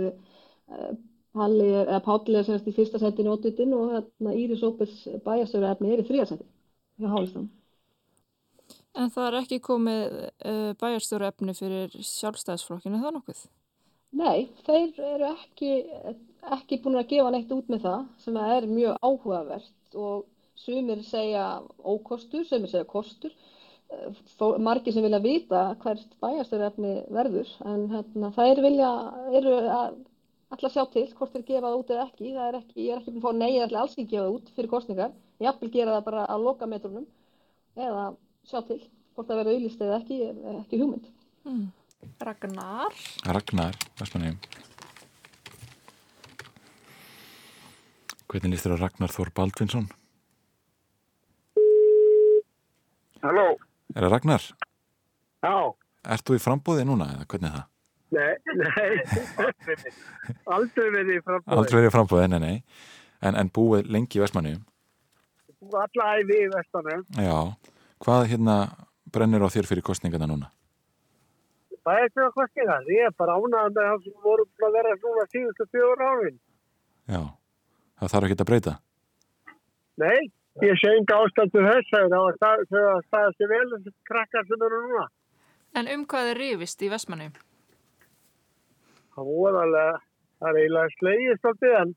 [1.34, 6.04] Palli, eða Páli er sérst í fyrsta sætinu oddvitin og hérna, Íris Ópes bæjastörefni er
[6.04, 6.46] í þrjasæti
[7.02, 7.50] hjá Hálistam.
[8.94, 13.40] En það er ekki komið uh, bæjarstjóraefni fyrir sjálfstæðisflokkinu, það nokkuð?
[14.14, 15.70] Nei, þeir eru ekki,
[16.54, 20.22] ekki búin að gefa neitt út með það sem er mjög áhugavert og
[20.58, 21.44] sumir segja
[21.84, 23.34] ókostur, sumir segja kostur.
[24.38, 28.90] Fó, margir sem vilja vita hvert bæjarstjóraefni verður en hérna, er vilja,
[29.38, 29.98] eru að
[30.54, 32.32] alltaf sjá til hvort þeir gefa það út eða ekki.
[32.32, 34.36] Það er ekki, ég er ekki búin að fá nei eða alls ekki gefa það
[34.38, 35.14] út fyrir kostningar.
[35.42, 37.06] Ég vil gera það bara að loka metrunum
[37.74, 38.04] eða
[38.48, 38.80] sjá til
[39.14, 40.20] hvort það verður auðlist eða ekki,
[40.60, 41.10] ekki hugmynd.
[41.44, 41.64] Mm.
[42.24, 43.02] Ragnar.
[43.26, 44.34] Ragnar, Vestmanni.
[48.28, 49.86] Hvernig líst þér að Ragnar Þór Baldvinsson?
[53.24, 53.46] Halló.
[53.94, 54.48] Er það Ragnar?
[55.44, 55.54] Já.
[56.14, 57.70] Ert þú í frambóði núna eða hvernig er það?
[58.14, 58.98] Nei, nei,
[60.54, 61.54] aldrei verið í frambóði.
[61.58, 62.58] Aldrei verið í frambóði, nei, nei.
[63.24, 64.52] En, en búið lengi í Vestmanni?
[65.64, 66.98] Alla æfi í Vestmanni.
[67.24, 67.38] Já.
[68.04, 68.58] Hvað hérna
[69.14, 70.52] brennir á þér fyrir kostningana núna?
[71.84, 72.78] Það er ekki að kostninga.
[72.92, 76.38] Ég er bara ánað með það sem voru að vera svona síðustu fjögur árin.
[77.08, 77.20] Já.
[78.00, 78.76] Það þarf ekki að breyta?
[80.04, 80.20] Nei,
[80.62, 85.06] ég sé enga ástændu þess að það staðast í vel þessi krakkar sem eru núna.
[85.74, 87.32] En um hvað er rifist í Vestmanni?
[89.14, 90.02] Það voru alveg,
[90.38, 91.52] það er eiginlega slegist á
[91.82, 91.94] en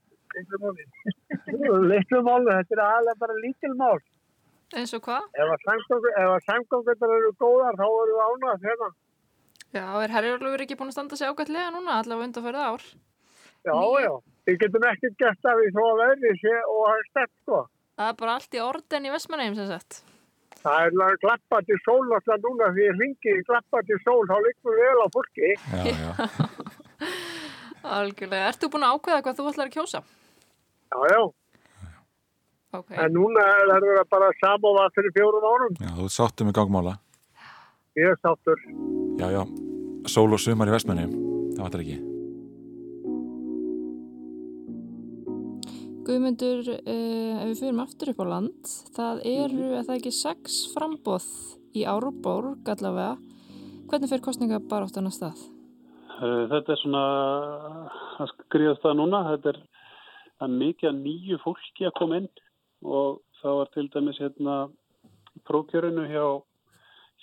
[1.88, 4.00] litlu málu, þetta er alveg bara lítil mál.
[4.76, 5.30] Eins og hvað?
[5.38, 5.54] Ef
[6.28, 8.90] að samgöngunar eru góðar þá eru við ánað hérna.
[9.76, 12.84] Já, er Herjólfur ekki búin að standa sig ágætlega núna allavega undanfærið ár?
[13.68, 14.02] Já, Ný...
[14.04, 14.14] já,
[14.48, 17.60] við getum ekkert gert af því svo að verði og það er stert sko.
[17.98, 20.04] Það er bara allt í orden í Vestmanneim sem sagt.
[20.62, 24.78] Það er klappað til sól alltaf núna því ég ringi klappað til sól, þá liggur
[24.78, 25.52] við vel á fólki.
[25.74, 26.12] Já, já.
[27.98, 28.52] Algjörlega.
[28.52, 30.02] Ertu búin að ákveða hvað þú ætlar að kjósa?
[30.88, 31.22] Já, já.
[32.78, 32.98] Okay.
[33.00, 35.80] En núna er það bara samofað fyrir fjórum árum.
[35.82, 36.98] Já, þú sáttu með gangmála.
[37.98, 38.62] Ég er sáttur.
[39.18, 39.42] Já, já.
[40.12, 41.08] Sól og sumar í vestmenni.
[41.56, 42.17] Það vantar ekki.
[46.08, 49.86] Guðmundur, eh, ef við fyrir aftur upp á land, það eru, mm.
[49.90, 51.26] það ekki, sex frambóð
[51.76, 53.18] í Áruborg allavega.
[53.92, 55.42] Hvernig fyrir kostninga bara átt annað stað?
[56.18, 57.02] Þetta er svona
[58.24, 59.20] að skriðast það núna.
[59.34, 59.60] Þetta er
[60.46, 62.30] að mikið að nýju fólki að koma inn
[62.88, 64.56] og það var til dæmis hérna
[65.50, 66.26] prókjörinu hjá,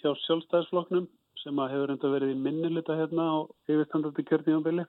[0.02, 1.08] hjá sjálfstæðisfloknum
[1.40, 4.84] sem að hefur enda verið í minnilita hérna á yfirstandandi kjörníðanbili.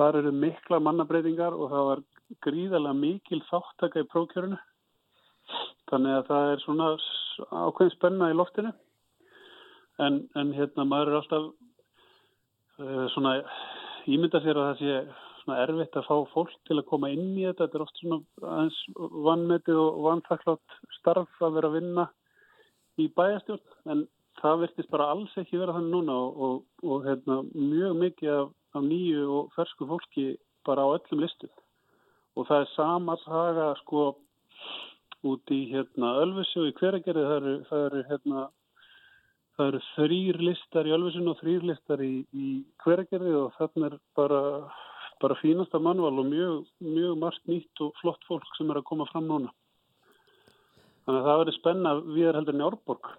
[0.00, 2.02] Þar eru mikla mannabreitingar og það var
[2.44, 4.58] gríðarlega mikil þáttaka í prókjörinu.
[5.90, 6.90] Þannig að það er svona
[7.50, 8.70] ákveðin spenna í loftinu.
[10.00, 11.48] En, en hérna maður er alltaf
[12.80, 13.40] uh, svona
[14.08, 14.94] ímynda sér að það sé
[15.40, 17.66] svona erfitt að fá fólk til að koma inn í þetta.
[17.66, 18.20] Þetta er oft svona
[18.54, 18.80] aðeins
[19.26, 22.06] vannmetið og vannfaklátt starf að vera að vinna
[23.00, 23.76] í bæjastjórn.
[23.92, 24.06] En
[24.40, 28.54] það virtist bara alls ekki vera þannig núna og, og, og hérna, mjög mikið af,
[28.78, 30.30] af nýju og fersku fólki
[30.68, 31.50] bara á öllum listum.
[32.38, 34.06] Og það er sama saga sko
[35.26, 37.26] út í hérna Ölfusjó í hveragerði.
[37.26, 38.48] Það eru, það eru hérna
[39.60, 42.46] Það eru þrýr listar í Ölfusinu og þrýr listar í, í
[42.80, 44.38] hveragerði og þarna er bara,
[45.20, 49.04] bara fínasta manual og mjög, mjög margt nýtt og flott fólk sem er að koma
[49.10, 49.52] fram núna.
[51.04, 53.12] Þannig að það verður spenna við er heldur en í Árborg.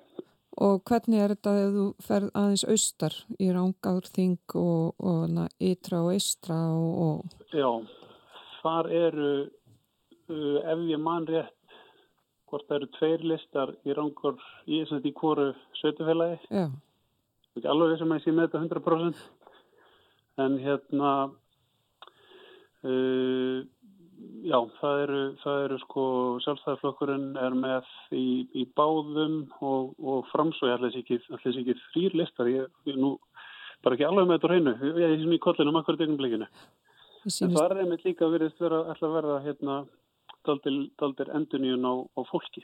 [0.65, 6.01] Og hvernig er þetta þegar þú ferð aðeins austar í Rángáðurþing og, og na, Ytra
[6.07, 7.45] og Eistra og, og...
[7.53, 7.69] Já,
[8.61, 9.31] þar eru,
[10.29, 11.75] uh, ef ég man rétt,
[12.51, 16.39] hvort það eru tveir listar í rangur í þess að í kóru sveitufélagi.
[16.51, 16.65] Já.
[17.57, 19.21] Ekki alveg sem að ég sé með þetta 100%.
[20.41, 21.13] En hérna,
[22.87, 23.57] uh,
[24.47, 26.05] já, það eru, það eru sko,
[26.45, 32.51] sjálfstæðarflokkurinn er með í, í báðum og, og framsói allir ekki þrýr listar.
[32.51, 33.17] Ég nú
[33.83, 34.77] bara ekki alveg með þetta reynu.
[34.91, 36.21] Ég er í kollinum akkur í degnum
[37.25, 39.81] En það er einmitt líka verið að verða hérna
[40.47, 42.63] daldir, daldir enduníun á, á fólki.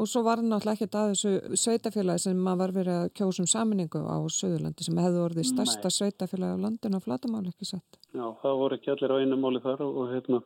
[0.00, 3.46] Og svo var það náttúrulega ekkert að þessu sveitafélagi sem maður var verið að kjósum
[3.50, 5.96] saminningu á Suðurlandi sem hefði orðið stærsta Nei.
[5.96, 7.98] sveitafélagi á landinu á flatamáli ekki sett.
[8.10, 10.40] Já, það voru ekki allir á einu máli þar og, og hérna,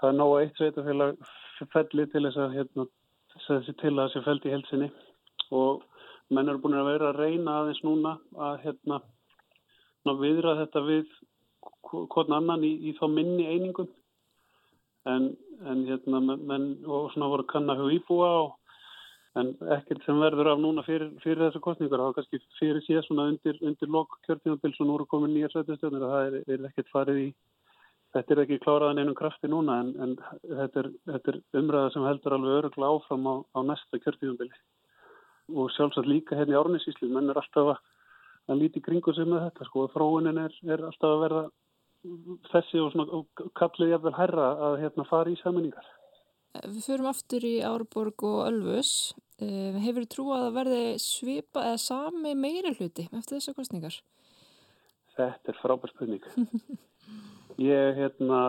[0.00, 1.24] það er ná að eitt sveitafélag
[1.74, 2.86] felli til þess að hérna,
[3.48, 4.90] þessi til að þessi feldi í helsinni
[5.50, 5.82] og
[6.30, 9.00] menn eru búin að vera að reyna aðeins núna að hérna,
[10.20, 11.18] viðra þetta við
[11.90, 13.90] hvern annan í, í þá minni einingum.
[15.08, 15.30] En,
[15.64, 18.56] en hérna menn og svona voru kannahug íbúa og
[19.40, 23.28] en ekkert sem verður af núna fyrir, fyrir þessu kostningar, þá kannski fyrir síðan svona
[23.30, 26.90] undir, undir lok kjörtímabil svo nú eru komin nýja sveitarstjórnir og það er, er ekkert
[26.90, 27.28] farið í
[28.14, 32.06] þetta er ekki kláraðan einum krafti núna en, en þetta, er, þetta er umræða sem
[32.08, 34.60] heldur alveg öruglega áfram á, á næsta kjörtímabili.
[35.54, 37.80] Og sjálfsagt líka hérna í árnisíslu menn er alltaf að,
[38.50, 41.46] að líti kringu sig með þetta sko og fróunin er, er alltaf að verða
[42.50, 45.88] þessi og, svona, og kallið jafnvel herra að hérna fara í saminningar
[46.50, 49.12] Við förum aftur í Árborg og Ölfus.
[49.38, 53.98] Eh, hefur þú trú að það verði svipa eða sami meiri hluti eftir þessar kostningar?
[55.14, 56.26] Þetta er frábær spurning.
[57.60, 58.40] Ég, hérna,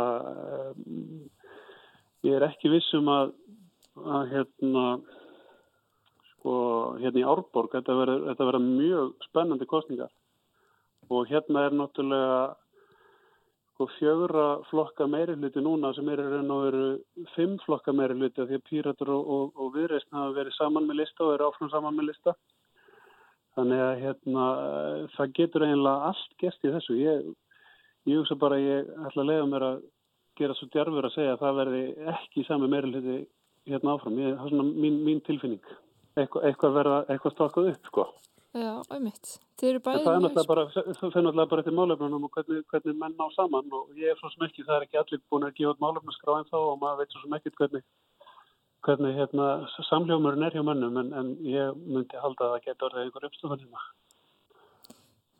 [2.24, 3.34] ég er ekki vissum að,
[4.00, 4.84] að hérna,
[6.42, 6.56] sko,
[6.98, 10.10] hérna í Árborg, þetta verða mjög spennandi kostningar
[11.12, 12.56] og hérna er náttúrulega
[13.76, 18.46] sko fjögra flokka meiri hluti núna sem er raun og veru fimm flokka meiri hluti
[18.46, 21.72] því að Píratur og, og, og Viðreysn hafa verið saman með lista og eru áfram
[21.72, 22.36] saman með lista.
[23.58, 24.46] Þannig að hérna
[25.16, 26.98] það getur eiginlega allt gert í þessu.
[27.02, 27.26] Ég,
[28.08, 29.82] ég hugsa bara ég ætla að leiða mér að
[30.40, 31.86] gera svo djarfur að segja að það verði
[32.16, 33.18] ekki sami meiri hluti
[33.72, 35.74] hérna áfram, ég, það er svona mín, mín tilfinning
[36.20, 38.06] Eitthva, eitthvað verða, eitthvað stakkuð upp sko.
[38.52, 39.30] Já, auðvitt.
[39.62, 43.30] Þeir eru bæðið það er náttúrulega bara, bara eftir málefnunum og hvernig, hvernig menn ná
[43.32, 43.70] saman.
[43.78, 46.50] Og ég er svo sem ekki, það er ekki allir búin að gefa málefnaskrá en
[46.50, 47.86] þá og maður veit svo sem ekki hvernig,
[48.84, 49.48] hvernig hérna,
[49.88, 53.64] samljómurinn er hjá mennum en, en ég myndi halda að það geta orðið einhver uppstofan
[53.64, 53.86] hérna.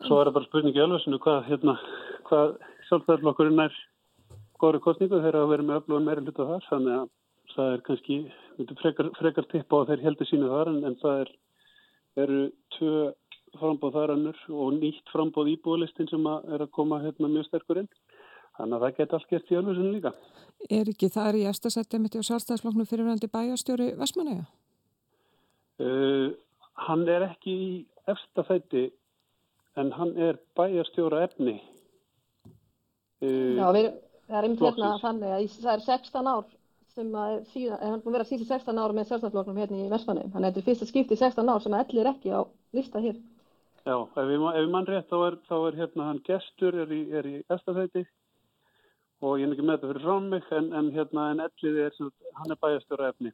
[0.08, 1.76] Svo er það bara spurningi alveg hvað, hérna,
[2.30, 2.56] hvað
[2.88, 3.76] sjálfstæðarflokkurinn er
[4.62, 6.66] góður kostningu þegar að vera með öflugun meira hluta þar.
[6.70, 7.12] Þannig að
[7.56, 8.18] það er kannski
[8.82, 11.32] frekar, frekar tippa á þeir heldur sínu þar en, en það er
[12.22, 12.40] eru
[12.76, 13.12] tvö
[13.60, 17.82] frambóð þar annur og nýtt frambóð íbúðlistin sem að er að koma hérna mjög sterkur
[17.84, 17.90] inn.
[18.58, 20.12] Þannig að það geta allt gert í alveg líka.
[20.70, 24.46] Er ekki það í eftirsættið mitt á sjálfstæðisflokknu fyrirvændi bæjastjóri Vestmanæja?
[25.82, 26.32] Uh,
[26.88, 27.72] hann er ekki í
[28.12, 28.90] eftirsætti
[29.80, 31.58] en hann er bæjastjóra efni.
[33.24, 33.92] Uh, Já, við,
[34.28, 36.50] það er einmitt hérna þannig að það er 16 ár
[36.96, 39.92] sem að síðan, er hann búin að vera síðan 16 ára með sjálfstæðarfloknum hérna í
[39.92, 42.42] Vestmannum þannig að þetta er fyrsta skipti í 16 ár sem að ellir ekki á
[42.78, 43.22] lista hér.
[43.82, 46.92] Já, ef við, ef við mann rétt þá er, þá er hérna hann gestur er
[46.94, 48.04] í, er í Estafæti
[49.22, 51.98] og ég er ekki með þetta fyrir frá mig en, en hérna en ellið er
[52.42, 53.34] hann er bæjastur af efni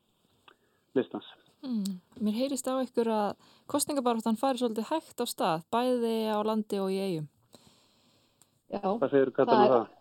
[0.97, 1.28] listans.
[1.66, 6.80] Mm, Mér heyrist á ykkur að kostningabaráttan fari svolítið hægt á stað bæði á landi
[6.84, 7.28] og í eigum
[8.68, 9.96] Já, Hvað segir Katalin um það?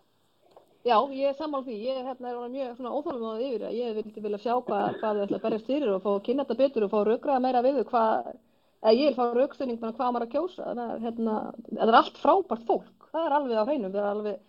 [0.87, 1.77] Já, ég er sammál því.
[1.83, 5.17] Ég hérna, er mjög óþálum á það yfir að ég vildi vilja sjá hvað, hvað
[5.17, 7.63] þau ætla að berjast fyrir og fá að kynna þetta betur og fá raugraða meira
[7.65, 8.29] við þau hvað,
[8.83, 10.67] eða ég vil fá raugstöning með hvað maður að kjósa.
[10.69, 11.35] Þannig að hérna,
[11.73, 13.09] það er allt frábært fólk.
[13.11, 13.91] Það er alveg á hreinum.
[13.97, 14.39] Það er alveg,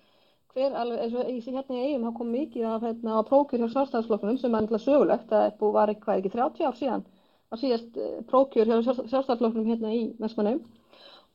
[0.55, 3.21] hver, alveg, eins og ég sé hérna í eigum, þá kom mikið af hérna á
[3.33, 5.35] prókjur hjá sjálfstæðarflokkunum sem er náttúrulega sögulegt.
[5.35, 7.07] Það var eitthvað ekki 30 ár síðan
[7.51, 10.63] að síðast prókjur hjá sjálfstæðarflokkunum hérna í Vestmannum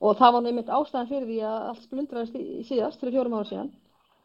[0.04, 3.72] og það var nefnitt ástæðan fyrir því að allt splundraðist síðast fyrir fjórum ára síðan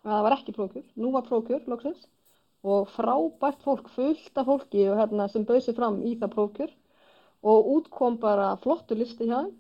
[0.09, 2.07] að það var ekki prókjur, nú var prókjur loksins.
[2.67, 6.73] Og frábært fólk fullt af fólki hérna, sem bauð sér fram í það prókjur
[7.47, 9.53] og útkom bara flottur listi hjá þeim.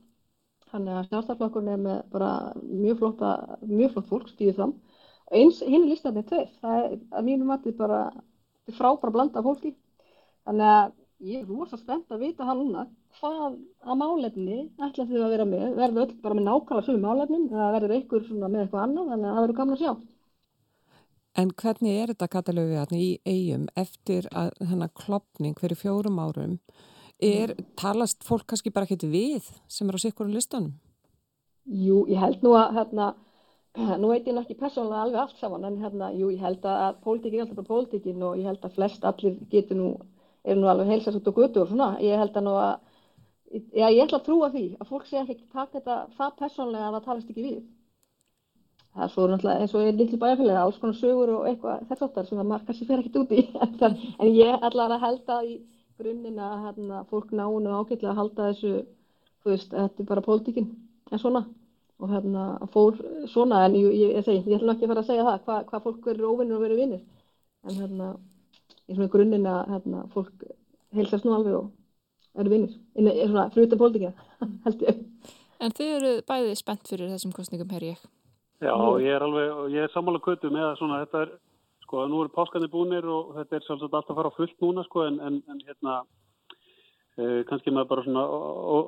[0.68, 3.30] Þannig að sjálfstæðarflokkurinn er með bara mjög, flotta,
[3.64, 4.74] mjög flott fólk stýðið fram.
[5.28, 6.50] Og eins hinn er listanir tveir.
[6.60, 8.00] Það er að mínum að þetta er bara
[8.76, 9.72] frábæra blanda fólki.
[10.48, 10.92] Þannig að
[11.28, 12.84] ég er rosa spennt að vita hann núna
[13.18, 17.48] hvað að málefni ætla þau að vera með, verður öll bara með nákvæmlega sögum málefnin
[17.48, 19.08] eða verður einhver með eitthvað annað?
[19.12, 19.92] Þannig að það verður gaman að sjá
[21.38, 26.56] En hvernig er þetta katalógið í eigum eftir að þennan klopning fyrir fjórum árum?
[27.22, 30.74] Er, talast fólk kannski bara ekkert við sem er á sikkurum listanum?
[31.66, 33.08] Jú, ég held nú að hérna,
[34.02, 37.40] nú veit ég náttúrulega persónulega alveg allt saman en hérna, jú, ég held að pólitíkin
[37.40, 39.88] er alltaf bara pólitíkin og ég held að flest allir getur nú,
[40.42, 42.74] er nú alveg heilsast út og gutur og svona, ég held að nú að
[43.78, 46.96] já, ég ætla að trúa því að fólk sé ekki taka þetta það persónulega að
[46.98, 47.58] það talast ekki við
[48.98, 51.82] það er svo náttúrulega eins og ég er litlu bæjarfélag alls konar sögur og eitthvað
[51.88, 53.42] þess aftar sem að maður kannski fer ekkert út í.
[54.22, 55.54] En ég ætla að halda í
[55.98, 58.72] grunninn að hérna, fólk nánu ágætlega að halda þessu
[59.42, 60.68] þú veist, þetta er bara pólitíkinn
[61.12, 61.44] en svona.
[61.98, 62.42] Og hérna
[62.74, 62.98] fór
[63.30, 65.64] svona en ég, ég, ég, segi, ég ætla ekki að fara að segja það hvað
[65.70, 67.00] hva fólk verður óvinnur og verður vinnir
[67.66, 68.10] en hérna
[68.86, 70.44] í svona grunninn að hérna, fólk
[70.94, 74.14] heilsast nú alveg og eru vinnir en svona fruta pólitíkina
[74.68, 75.02] held ég.
[75.58, 78.06] En þið eru bæðið spennt fyrir þessum kostningum, her ég
[78.58, 81.34] Já, ég er alveg, ég er sammála kvötu með að svona, þetta er,
[81.84, 85.04] sko, nú eru páskandi búinir og þetta er sjálfsagt alltaf að fara fullt núna, sko,
[85.06, 85.98] en, en, en hérna,
[87.14, 88.24] e, kannski maður bara svona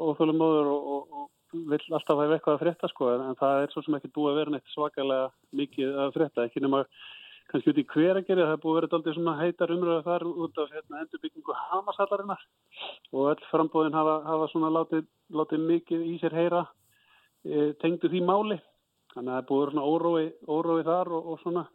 [0.09, 3.63] óþölum móður og, og, og vill alltaf hafa eitthvað að frétta, sko, en, en það
[3.63, 5.29] er svo sem ekki búið að vera neitt svakalega
[5.61, 6.81] mikið að frétta, ekki nema
[7.53, 10.03] kannski út í hver að gera, það er búið að vera aldrei svona heitar umröða
[10.09, 12.43] þar út af hérna, endurbyggingu Hamasallarinnar
[13.15, 16.65] og öll frambóðin hafa, hafa svona látið, látið mikið í sér heyra
[17.47, 18.61] e, tengdu því máli
[19.15, 21.67] þannig að það er búið svona órói, órói þar og, og svona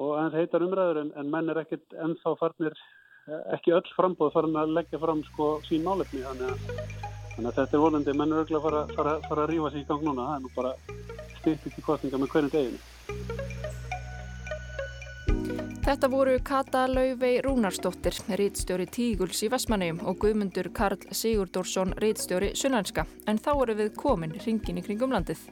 [0.00, 2.76] og aðeins heitar umræður en, en menn er ekkert ennþá farnir
[3.54, 6.80] ekki öll frambóð farin að leggja fram sko sín málefni þannig að,
[7.36, 9.84] þannig að þetta er volandi menn er auðvitað að fara, fara, fara að rífa sér
[9.84, 10.74] í gang núna það er nú bara
[11.42, 12.82] styrkt ekki kostninga með hverjum deginu
[15.82, 23.02] Þetta voru Kata Lauvei Rúnarsdóttir, rítstjóri Tíguls í Vestmannegjum og Guðmundur Karl Sigurdórsson, rítstjóri Sunnanska,
[23.26, 25.42] en þá eru við komin ringin í kringum landið.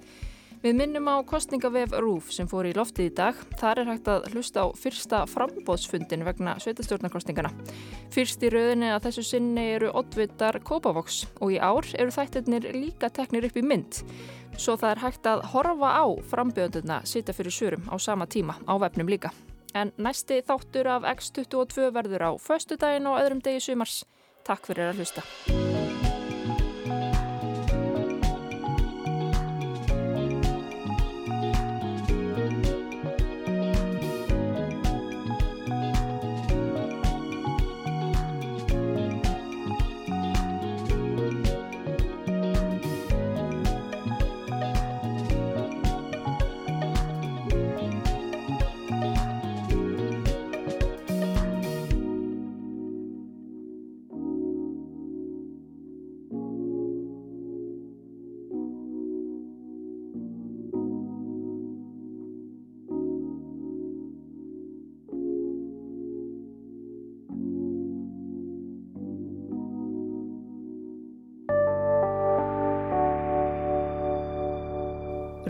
[0.61, 3.39] Við minnum á kostningavef RÚF sem fór í loftið í dag.
[3.57, 7.49] Þar er hægt að hlusta á fyrsta frambóðsfundin vegna sveitastjórnarkostningana.
[8.13, 13.09] Fyrst í rauðinni að þessu sinni eru oddvitar Kópavoks og í ár eru þættirnir líka
[13.09, 14.03] teknir upp í mynd.
[14.61, 18.77] Svo það er hægt að horfa á frambjönduna sita fyrir surum á sama tíma á
[18.85, 19.33] vefnum líka.
[19.73, 24.03] En næsti þáttur af X22 verður á förstu daginn og öðrum degi sumars.
[24.45, 25.25] Takk fyrir að hlusta.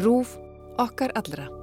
[0.00, 0.38] Rúf
[0.80, 1.59] okkar allra.